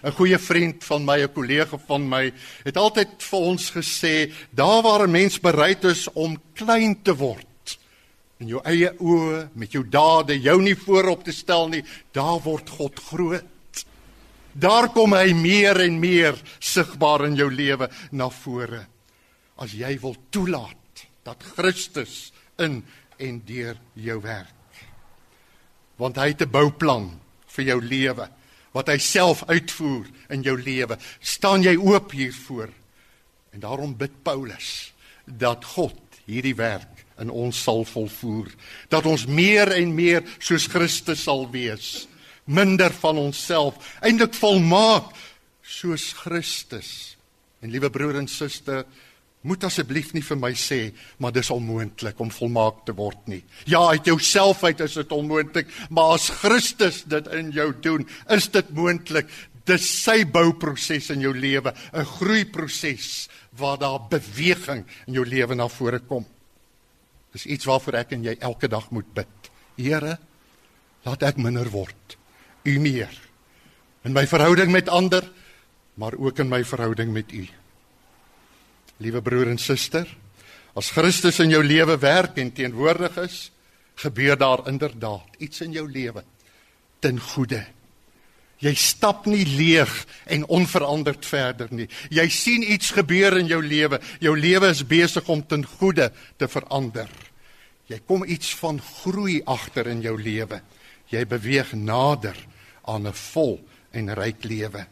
'n 0.02 0.12
goeie 0.14 0.38
vriend 0.38 0.84
van 0.84 1.04
my, 1.04 1.22
'n 1.22 1.32
kollega 1.32 1.78
van 1.86 2.08
my, 2.08 2.32
het 2.64 2.76
altyd 2.76 3.08
vir 3.18 3.38
ons 3.38 3.70
gesê, 3.70 4.32
daar 4.50 4.82
waar 4.82 5.06
'n 5.06 5.10
mens 5.10 5.40
bereid 5.40 5.84
is 5.84 6.08
om 6.12 6.40
klein 6.54 7.02
te 7.02 7.14
word 7.14 7.46
in 8.38 8.52
jou 8.52 8.60
eie 8.66 8.90
oë 9.02 9.48
met 9.58 9.74
jou 9.74 9.82
dade, 9.84 10.36
jou 10.38 10.56
nie 10.62 10.76
voorop 10.78 11.24
te 11.26 11.34
stel 11.34 11.68
nie, 11.72 11.82
daar 12.14 12.38
word 12.44 12.70
God 12.70 13.00
groot. 13.10 13.84
Daar 14.58 14.88
kom 14.94 15.14
hy 15.14 15.34
meer 15.34 15.80
en 15.84 15.98
meer 16.00 16.38
sigbaar 16.58 17.26
in 17.28 17.36
jou 17.38 17.50
lewe 17.52 17.90
na 18.10 18.30
vore. 18.30 18.84
As 19.58 19.74
jy 19.74 19.98
wil 20.02 20.16
toelaat 20.34 21.04
dat 21.26 21.42
Christus 21.54 22.30
in 22.58 22.80
en 23.18 23.42
deur 23.46 23.78
jou 23.98 24.20
werk. 24.22 24.57
Want 25.98 26.16
hy 26.16 26.28
het 26.32 26.42
'n 26.42 26.50
bouplan 26.50 27.20
vir 27.46 27.64
jou 27.64 27.80
lewe 27.82 28.28
wat 28.76 28.88
hy 28.88 28.98
self 28.98 29.42
uitvoer 29.48 30.06
in 30.30 30.42
jou 30.42 30.56
lewe. 30.60 30.98
Staan 31.20 31.62
jy 31.62 31.76
oop 31.76 32.12
hiervoor? 32.12 32.68
En 33.50 33.60
daarom 33.60 33.96
bid 33.96 34.22
Paulus 34.22 34.92
dat 35.24 35.64
God 35.64 35.98
hierdie 36.28 36.54
werk 36.54 37.04
in 37.18 37.30
ons 37.30 37.62
sal 37.62 37.82
volvoer, 37.88 38.52
dat 38.88 39.06
ons 39.06 39.26
meer 39.26 39.72
en 39.74 39.94
meer 39.94 40.22
soos 40.38 40.68
Christus 40.70 41.24
sal 41.26 41.48
wees, 41.50 42.06
minder 42.44 42.92
van 43.00 43.18
onsself, 43.18 43.80
eintlik 44.00 44.36
volmaak 44.38 45.10
soos 45.62 46.12
Christus. 46.12 47.16
En 47.60 47.72
liewe 47.74 47.90
broer 47.90 48.20
en 48.20 48.28
suster, 48.30 48.84
moet 49.46 49.64
asseblief 49.64 50.12
nie 50.14 50.22
vir 50.24 50.38
my 50.40 50.50
sê 50.58 50.78
maar 51.22 51.32
dis 51.32 51.50
onmoontlik 51.54 52.18
om 52.20 52.30
volmaak 52.34 52.84
te 52.86 52.94
word 52.96 53.28
nie. 53.30 53.42
Ja, 53.70 53.84
uit 53.94 54.08
jouself 54.10 54.64
uit 54.64 54.80
is 54.80 54.96
dit 54.98 55.12
onmoontlik, 55.14 55.70
maar 55.90 56.16
as 56.16 56.30
Christus 56.40 57.04
dit 57.06 57.30
in 57.36 57.52
jou 57.54 57.70
doen, 57.84 58.06
is 58.34 58.48
dit 58.54 58.74
moontlik. 58.74 59.30
Dis 59.68 59.84
sy 60.02 60.24
bouproses 60.24 61.10
in 61.12 61.20
jou 61.20 61.34
lewe, 61.36 61.74
'n 61.92 62.04
groeiproses 62.04 63.28
waar 63.58 63.78
daar 63.78 64.08
beweging 64.08 64.84
in 65.06 65.14
jou 65.14 65.24
lewe 65.26 65.54
na 65.54 65.68
vore 65.68 65.98
kom. 65.98 66.26
Dis 67.32 67.46
iets 67.46 67.64
waarvoor 67.64 67.94
ek 67.94 68.12
en 68.12 68.24
jy 68.24 68.36
elke 68.40 68.68
dag 68.68 68.90
moet 68.90 69.14
bid. 69.14 69.50
Here, 69.76 70.18
laat 71.04 71.22
ek 71.22 71.36
minder 71.36 71.68
word, 71.70 72.16
U 72.64 72.78
meer. 72.78 73.12
In 74.04 74.12
my 74.12 74.26
verhouding 74.26 74.72
met 74.72 74.88
ander, 74.88 75.22
maar 75.94 76.14
ook 76.18 76.38
in 76.38 76.48
my 76.48 76.64
verhouding 76.64 77.12
met 77.12 77.32
U. 77.32 77.46
Liewe 78.98 79.22
broer 79.22 79.52
en 79.52 79.58
suster, 79.58 80.08
as 80.74 80.90
Christus 80.94 81.38
in 81.42 81.50
jou 81.50 81.62
lewe 81.62 81.98
werk 81.98 82.38
en 82.38 82.52
teenwoordig 82.54 83.16
is, 83.22 83.50
gebeur 83.98 84.38
daar 84.38 84.66
inderdaad 84.70 85.38
iets 85.42 85.60
in 85.60 85.72
jou 85.74 85.86
lewe 85.90 86.22
ten 87.02 87.18
goeie. 87.20 87.62
Jy 88.58 88.72
stap 88.74 89.26
nie 89.30 89.44
leeg 89.46 89.92
en 90.26 90.46
onveranderd 90.50 91.26
verder 91.26 91.70
nie. 91.70 91.86
Jy 92.10 92.26
sien 92.34 92.64
iets 92.66 92.90
gebeur 92.96 93.36
in 93.38 93.46
jou 93.46 93.60
lewe. 93.62 94.00
Jou 94.18 94.34
lewe 94.34 94.72
is 94.74 94.82
besig 94.82 95.28
om 95.30 95.44
ten 95.46 95.62
goeie 95.78 96.08
te 96.36 96.48
verander. 96.50 97.10
Jy 97.88 98.00
kom 98.04 98.26
iets 98.26 98.50
van 98.58 98.80
groei 98.82 99.38
agter 99.46 99.86
in 99.94 100.02
jou 100.02 100.16
lewe. 100.18 100.60
Jy 101.08 101.22
beweeg 101.24 101.72
nader 101.72 102.36
aan 102.82 103.06
'n 103.06 103.14
vol 103.14 103.60
en 103.92 104.14
ryk 104.14 104.44
lewe. 104.44 104.86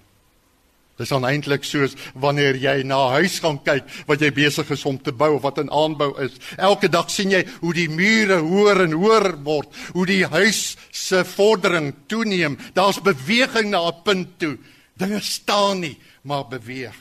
Dis 0.97 1.13
dan 1.13 1.27
eintlik 1.29 1.65
soos 1.65 1.93
wanneer 2.15 2.57
jy 2.57 2.83
na 2.83 2.97
'n 3.09 3.13
huis 3.21 3.39
gaan 3.41 3.59
kyk 3.63 3.85
wat 4.07 4.21
jy 4.21 4.31
besig 4.33 4.71
is 4.71 4.85
om 4.85 4.99
te 4.99 5.13
bou 5.13 5.37
of 5.37 5.43
wat 5.43 5.59
in 5.59 5.71
aanbou 5.71 6.17
is. 6.25 6.33
Elke 6.57 6.89
dag 6.89 7.11
sien 7.11 7.31
jy 7.31 7.45
hoe 7.61 7.75
die 7.75 7.89
mure 7.89 8.41
hoër 8.41 8.81
en 8.85 8.93
hoër 8.93 9.37
word, 9.45 9.69
hoe 9.93 10.07
die 10.07 10.25
huis 10.27 10.77
se 10.91 11.25
vordering 11.25 11.95
toeneem. 12.07 12.59
Daar's 12.73 13.01
beweging 13.01 13.71
na 13.71 13.89
'n 13.89 14.03
punt 14.03 14.39
toe. 14.39 14.59
Dinge 14.97 15.21
staan 15.21 15.81
nie, 15.81 15.99
maar 16.23 16.49
beweeg. 16.49 16.97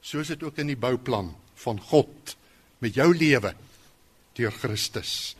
So 0.00 0.18
is 0.18 0.28
dit 0.28 0.42
ook 0.42 0.58
in 0.58 0.66
die 0.66 0.76
bouplan 0.76 1.34
van 1.54 1.80
God 1.80 2.36
met 2.78 2.94
jou 2.94 3.16
lewe 3.16 3.54
deur 4.34 4.52
Christus. 4.52 5.36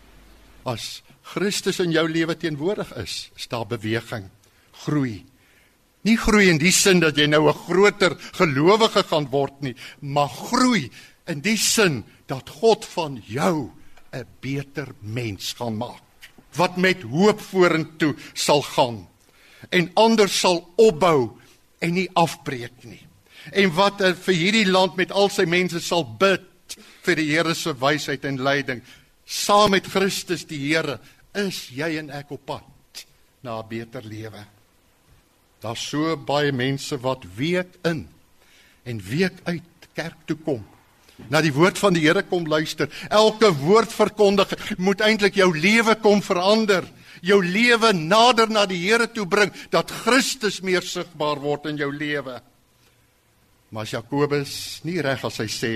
As 0.64 1.02
Christus 1.22 1.80
in 1.80 1.92
jou 1.92 2.08
lewe 2.08 2.36
teenwoordig 2.36 2.92
is, 2.96 3.30
is 3.36 3.48
daar 3.48 3.66
beweging, 3.66 4.28
groei. 4.84 5.29
Nie 6.02 6.16
groei 6.16 6.48
in 6.48 6.58
die 6.58 6.72
sin 6.72 7.00
dat 7.00 7.16
jy 7.16 7.26
nou 7.26 7.48
'n 7.48 7.62
groter 7.66 8.16
gelowige 8.32 9.02
gaan 9.02 9.28
word 9.30 9.60
nie, 9.60 9.74
maar 10.00 10.28
groei 10.28 10.90
in 11.26 11.40
die 11.40 11.56
sin 11.56 12.04
dat 12.26 12.48
God 12.48 12.84
van 12.84 13.22
jou 13.26 13.70
'n 14.12 14.26
beter 14.40 14.88
mens 15.00 15.52
gaan 15.52 15.76
maak 15.76 16.02
wat 16.58 16.76
met 16.76 17.02
hoop 17.02 17.40
vorentoe 17.40 18.14
sal 18.34 18.62
gaan 18.62 19.06
en 19.68 19.90
ander 19.94 20.28
sal 20.28 20.62
opbou 20.80 21.30
en 21.80 21.94
nie 21.94 22.08
afbreek 22.18 22.84
nie. 22.84 23.02
En 23.52 23.72
wat 23.76 24.00
vir 24.24 24.36
hierdie 24.36 24.68
land 24.68 24.96
met 24.96 25.12
al 25.12 25.30
sy 25.32 25.46
mense 25.48 25.80
sal 25.84 26.04
bid 26.04 26.76
vir 27.04 27.20
die 27.20 27.28
Here 27.30 27.54
se 27.54 27.72
wysheid 27.76 28.24
en 28.28 28.40
leiding 28.42 28.82
saam 29.24 29.70
met 29.76 29.88
Christus 29.88 30.44
die 30.48 30.58
Here 30.58 30.98
is 31.38 31.68
jy 31.72 31.96
en 32.00 32.10
ek 32.10 32.32
op 32.34 32.46
pad 32.46 33.04
na 33.42 33.60
'n 33.60 33.68
beter 33.68 34.02
lewe. 34.02 34.44
Daar's 35.60 35.82
so 35.88 36.16
baie 36.16 36.52
mense 36.52 36.96
wat 37.00 37.26
week 37.36 37.76
in 37.84 38.06
en 38.88 39.00
week 39.04 39.36
uit 39.44 39.88
kerk 39.94 40.16
toe 40.24 40.36
kom. 40.44 40.62
Na 41.28 41.42
die 41.44 41.52
woord 41.52 41.78
van 41.78 41.92
die 41.92 42.06
Here 42.06 42.22
kom 42.24 42.46
luister. 42.48 42.88
Elke 43.12 43.50
woord 43.60 43.92
verkondig 43.92 44.54
moet 44.80 45.02
eintlik 45.04 45.36
jou 45.36 45.50
lewe 45.52 45.98
kom 46.00 46.22
verander. 46.24 46.86
Jou 47.20 47.42
lewe 47.44 47.92
nader 47.92 48.48
na 48.48 48.64
die 48.66 48.80
Here 48.86 49.10
toe 49.12 49.26
bring 49.28 49.52
dat 49.70 49.92
Christus 50.04 50.62
meer 50.64 50.86
sigbaar 50.86 51.42
word 51.42 51.68
in 51.68 51.80
jou 51.80 51.90
lewe. 51.92 52.38
Maar 53.70 53.86
Jakobus 53.86 54.80
nie 54.88 55.00
reg 55.04 55.24
as 55.24 55.42
hy 55.42 55.50
sê 55.50 55.74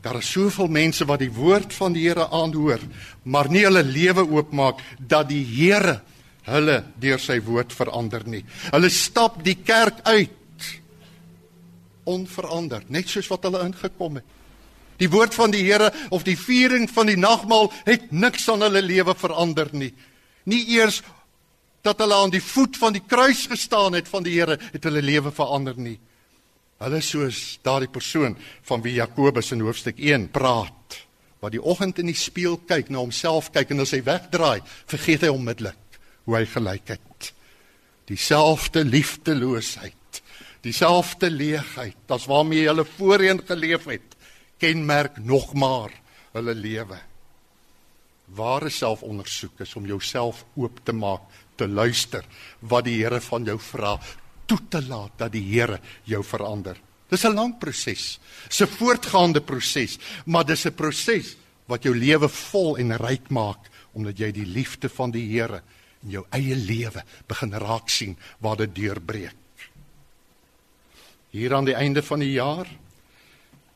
daar 0.00 0.16
is 0.16 0.30
soveel 0.32 0.70
mense 0.72 1.04
wat 1.04 1.20
die 1.20 1.32
woord 1.36 1.74
van 1.76 1.92
die 1.92 2.06
Here 2.06 2.24
aanhoor, 2.32 2.80
maar 3.28 3.50
nie 3.52 3.66
hulle 3.66 3.82
lewe 3.84 4.24
oopmaak 4.24 4.80
dat 4.96 5.28
die 5.28 5.42
Here 5.44 5.98
hulle 6.48 6.80
deur 7.00 7.20
sy 7.20 7.38
woord 7.44 7.72
verander 7.76 8.24
nie. 8.28 8.42
Hulle 8.72 8.90
stap 8.92 9.40
die 9.44 9.58
kerk 9.60 10.00
uit 10.08 10.36
onveranderd, 12.10 12.90
net 12.90 13.10
soos 13.10 13.28
wat 13.30 13.46
hulle 13.46 13.62
ingekom 13.66 14.20
het. 14.20 14.36
Die 15.00 15.08
woord 15.08 15.34
van 15.36 15.52
die 15.52 15.62
Here 15.64 15.88
of 16.12 16.26
die 16.26 16.36
viering 16.36 16.88
van 16.92 17.08
die 17.08 17.16
nagmaal 17.16 17.70
het 17.86 18.10
niks 18.12 18.48
aan 18.52 18.64
hulle 18.66 18.82
lewe 18.84 19.14
verander 19.16 19.70
nie. 19.72 19.92
Nie 20.44 20.64
eers 20.76 21.00
dat 21.84 22.02
hulle 22.02 22.18
aan 22.20 22.32
die 22.32 22.42
voet 22.44 22.76
van 22.76 22.92
die 22.92 23.04
kruis 23.08 23.46
gestaan 23.48 23.96
het 23.96 24.08
van 24.08 24.26
die 24.26 24.36
Here 24.36 24.58
het 24.60 24.84
hulle 24.84 25.00
lewe 25.04 25.32
verander 25.32 25.78
nie. 25.80 25.96
Hulle 26.80 27.00
soos 27.04 27.60
daardie 27.64 27.88
persoon 27.92 28.36
van 28.68 28.84
wie 28.84 28.98
Jakobus 28.98 29.52
in 29.52 29.64
hoofstuk 29.64 30.00
1 30.00 30.30
praat, 30.32 31.00
wat 31.40 31.52
die 31.52 31.60
oggend 31.60 32.00
in 32.00 32.08
die 32.08 32.16
spieël 32.16 32.58
kyk, 32.68 32.88
na 32.92 33.00
homself 33.00 33.48
kyk 33.52 33.72
en 33.72 33.84
as 33.84 33.92
hy 33.96 34.02
wegdraai, 34.04 34.60
vergeet 34.88 35.24
hy 35.24 35.32
onmiddellik 35.32 35.89
hoe 36.24 36.36
hy 36.36 36.46
gelyk 36.46 36.94
het. 36.96 37.32
Dieselfde 38.10 38.84
liefdeloosheid, 38.84 40.22
dieselfde 40.64 41.30
leegheid 41.30 42.12
as 42.12 42.26
waarmee 42.28 42.66
hulle 42.68 42.84
voorheen 42.84 43.40
geleef 43.46 43.86
het, 43.90 44.16
kenmerk 44.60 45.18
nog 45.24 45.54
maar 45.54 45.94
hulle 46.34 46.54
lewe. 46.54 46.98
Ware 48.36 48.70
selfondersoek 48.70 49.64
is 49.64 49.74
om 49.78 49.86
jouself 49.88 50.44
oop 50.54 50.82
te 50.84 50.92
maak, 50.94 51.24
te 51.56 51.68
luister 51.68 52.26
wat 52.60 52.86
die 52.86 53.00
Here 53.02 53.20
van 53.20 53.44
jou 53.44 53.58
vra, 53.60 53.96
toe 54.46 54.58
te 54.70 54.82
laat 54.86 55.18
dat 55.18 55.32
die 55.32 55.44
Here 55.48 55.80
jou 56.08 56.22
verander. 56.24 56.76
Dis 57.10 57.24
'n 57.24 57.34
lang 57.34 57.58
proses, 57.58 58.20
'n 58.48 58.66
voortgaande 58.66 59.40
proses, 59.40 59.98
maar 60.26 60.44
dis 60.44 60.66
'n 60.66 60.74
proses 60.74 61.36
wat 61.66 61.82
jou 61.82 61.94
lewe 61.94 62.28
vol 62.28 62.76
en 62.76 62.96
ryk 62.96 63.30
maak 63.30 63.70
omdat 63.92 64.18
jy 64.18 64.30
die 64.32 64.46
liefde 64.46 64.88
van 64.88 65.10
die 65.10 65.26
Here 65.26 65.62
in 66.04 66.16
jou 66.16 66.24
eie 66.32 66.56
lewe 66.56 67.02
begin 67.28 67.54
raak 67.60 67.88
sien 67.92 68.16
waar 68.40 68.56
dit 68.56 68.74
deurbreek. 68.74 69.36
Hier 71.30 71.54
aan 71.54 71.68
die 71.68 71.76
einde 71.76 72.02
van 72.02 72.22
die 72.24 72.32
jaar 72.32 72.68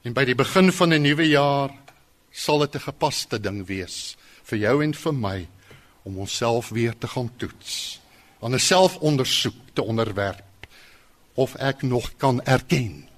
en 0.05 0.17
by 0.17 0.25
die 0.25 0.37
begin 0.37 0.73
van 0.73 0.93
'n 0.93 1.03
nuwe 1.03 1.29
jaar 1.29 1.71
sal 2.33 2.59
dit 2.59 2.75
'n 2.75 2.89
gepaste 2.91 3.39
ding 3.39 3.67
wees 3.67 4.17
vir 4.43 4.59
jou 4.59 4.83
en 4.83 4.95
vir 4.95 5.13
my 5.13 5.49
om 6.05 6.19
onsself 6.19 6.69
weer 6.69 6.95
te 6.99 7.09
gaan 7.09 7.31
toets, 7.37 8.01
aan 8.41 8.55
'n 8.55 8.59
selfondersoek 8.59 9.55
te 9.73 9.83
onderwerp 9.83 10.45
of 11.35 11.55
ek 11.55 11.83
nog 11.83 12.17
kan 12.17 12.43
erken 12.43 13.09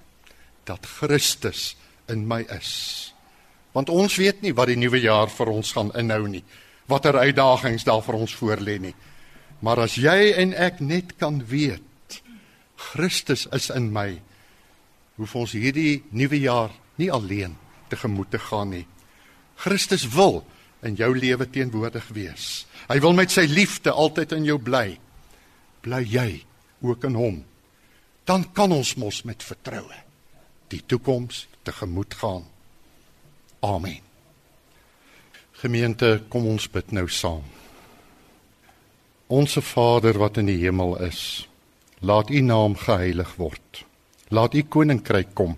dat 0.65 0.87
Christus 0.87 1.77
in 2.07 2.27
my 2.27 2.41
is. 2.41 3.13
Want 3.73 3.89
ons 3.89 4.17
weet 4.17 4.41
nie 4.41 4.55
wat 4.55 4.67
die 4.67 4.77
nuwe 4.77 5.01
jaar 5.01 5.29
vir 5.31 5.47
ons 5.47 5.73
gaan 5.73 5.93
inhou 5.93 6.29
nie 6.29 6.45
watter 6.87 7.19
uitdagings 7.19 7.85
daar 7.85 8.03
vir 8.05 8.19
ons 8.19 8.35
voorlê 8.39 8.79
nie. 8.81 8.95
Maar 9.61 9.87
as 9.87 9.97
jy 9.99 10.33
en 10.37 10.53
ek 10.55 10.81
net 10.81 11.17
kan 11.21 11.41
weet 11.49 11.83
Christus 12.77 13.47
is 13.57 13.71
in 13.73 13.89
my, 13.93 14.19
hoef 15.17 15.35
ons 15.39 15.55
hierdie 15.57 16.03
nuwe 16.13 16.39
jaar 16.43 16.75
nie 17.01 17.09
alleen 17.13 17.57
tegemoet 17.89 18.31
te 18.35 18.41
gaan 18.43 18.75
nie. 18.75 18.85
Christus 19.57 20.05
wil 20.13 20.43
in 20.85 20.99
jou 20.99 21.11
lewe 21.17 21.49
teenwoordig 21.49 22.09
wees. 22.15 22.67
Hy 22.91 23.01
wil 23.01 23.17
met 23.17 23.33
sy 23.33 23.47
liefde 23.49 23.93
altyd 23.93 24.37
in 24.37 24.49
jou 24.49 24.59
bly. 24.63 24.99
Bly 25.87 26.03
jy 26.05 26.31
ook 26.85 27.09
in 27.09 27.17
hom. 27.19 27.39
Dan 28.29 28.45
kan 28.53 28.75
ons 28.75 28.97
mos 29.01 29.23
met 29.25 29.47
vertroue 29.47 30.03
die 30.69 30.83
toekoms 30.83 31.47
tegemoet 31.67 32.19
gaan. 32.19 32.45
Amen. 33.63 34.06
Gemeente, 35.57 36.21
kom 36.29 36.45
ons 36.51 36.67
bid 36.69 36.91
nou 36.93 37.07
saam. 37.09 37.45
Onse 39.33 39.63
Vader 39.65 40.19
wat 40.21 40.37
in 40.37 40.51
die 40.51 40.59
hemel 40.61 40.99
is, 41.01 41.49
laat 42.05 42.29
U 42.31 42.41
naam 42.45 42.75
geheilig 42.77 43.31
word. 43.41 43.81
Laat 44.29 44.53
U 44.53 44.63
koninkryk 44.63 45.33
kom. 45.33 45.55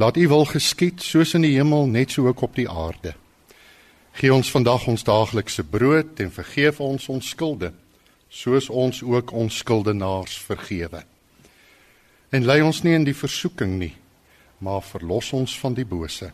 Laat 0.00 0.16
U 0.16 0.24
wil 0.32 0.48
geskied 0.48 1.04
soos 1.04 1.34
in 1.36 1.44
die 1.44 1.52
hemel 1.58 1.84
net 1.92 2.16
so 2.16 2.24
ook 2.24 2.40
op 2.48 2.56
die 2.56 2.68
aarde. 2.70 3.12
Gee 4.16 4.32
ons 4.32 4.50
vandag 4.50 4.88
ons 4.88 5.04
daaglikse 5.04 5.66
brood 5.68 6.16
en 6.24 6.32
vergeef 6.32 6.80
ons 6.80 7.10
ons 7.12 7.28
skulde 7.36 7.74
soos 8.32 8.70
ons 8.72 9.02
ook 9.02 9.32
ons 9.32 9.60
skuldenaars 9.60 10.40
vergewe. 10.48 11.04
En 12.32 12.44
lei 12.44 12.58
ons 12.64 12.82
nie 12.82 12.96
in 12.96 13.04
die 13.06 13.16
versoeking 13.16 13.78
nie, 13.78 13.92
maar 14.58 14.82
verlos 14.82 15.32
ons 15.36 15.54
van 15.60 15.76
die 15.76 15.86
bose. 15.86 16.32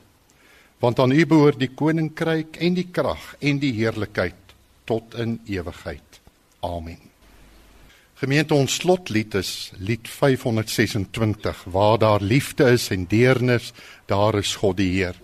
Want 0.82 0.98
aan 0.98 1.12
U 1.14 1.22
behoort 1.30 1.60
die 1.62 1.70
koninkryk 1.78 2.56
en 2.58 2.74
die 2.74 2.88
krag 2.90 3.36
en 3.38 3.60
die 3.62 3.70
heerlikheid 3.76 4.54
tot 4.90 5.14
in 5.14 5.36
ewigheid. 5.46 6.18
Amen. 6.66 6.98
Gemeente 8.18 8.54
ons 8.54 8.80
slotlied 8.80 9.34
is 9.38 9.70
lied 9.78 10.10
526 10.10 11.64
waar 11.74 11.98
daar 12.02 12.22
liefde 12.22 12.66
is 12.74 12.88
en 12.90 13.06
deernis, 13.06 13.70
daar 14.10 14.34
is 14.38 14.56
God 14.58 14.76
die 14.82 14.90
Heer. 14.96 15.18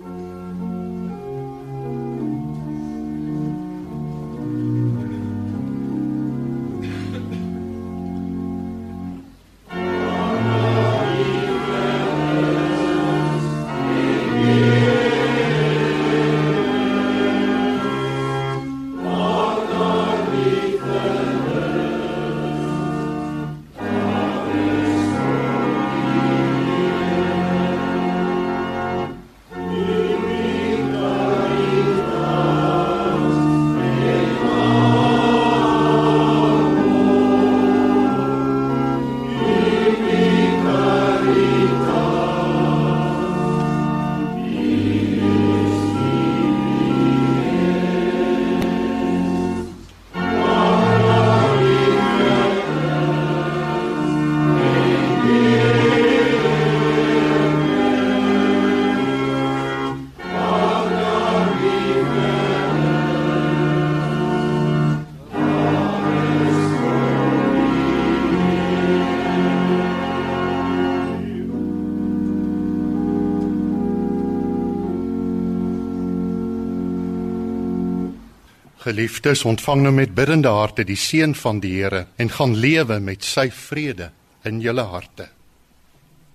Geliefdes, 78.89 79.43
ontvang 79.45 79.83
nou 79.85 79.91
met 79.93 80.15
biddende 80.17 80.49
harte 80.49 80.85
die 80.89 80.97
seën 80.97 81.35
van 81.37 81.59
die 81.61 81.75
Here 81.77 82.07
en 82.17 82.31
gaan 82.33 82.55
lewe 82.57 82.97
met 83.05 83.27
sy 83.27 83.51
vrede 83.53 84.07
in 84.49 84.63
julle 84.65 84.87
harte. 84.89 85.27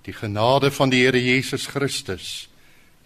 Die 0.05 0.13
genade 0.13 0.69
van 0.69 0.93
die 0.93 1.01
Here 1.01 1.17
Jesus 1.17 1.65
Christus 1.73 2.47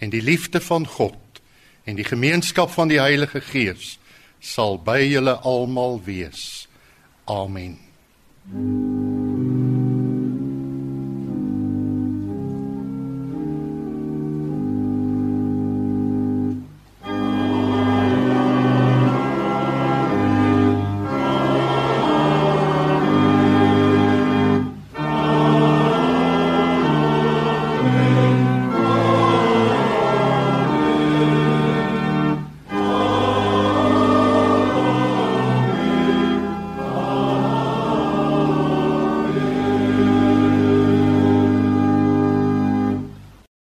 en 0.03 0.12
die 0.12 0.19
liefde 0.19 0.60
van 0.60 0.83
God 0.97 1.39
en 1.88 1.95
die 1.95 2.03
gemeenskap 2.03 2.75
van 2.75 2.91
die 2.91 2.99
Heilige 2.99 3.39
Gees 3.39 3.95
sal 4.43 4.81
by 4.83 4.99
julle 5.05 5.39
almal 5.47 6.01
wees. 6.03 6.67
Amen. 7.31 7.77
Mm. 8.51 9.16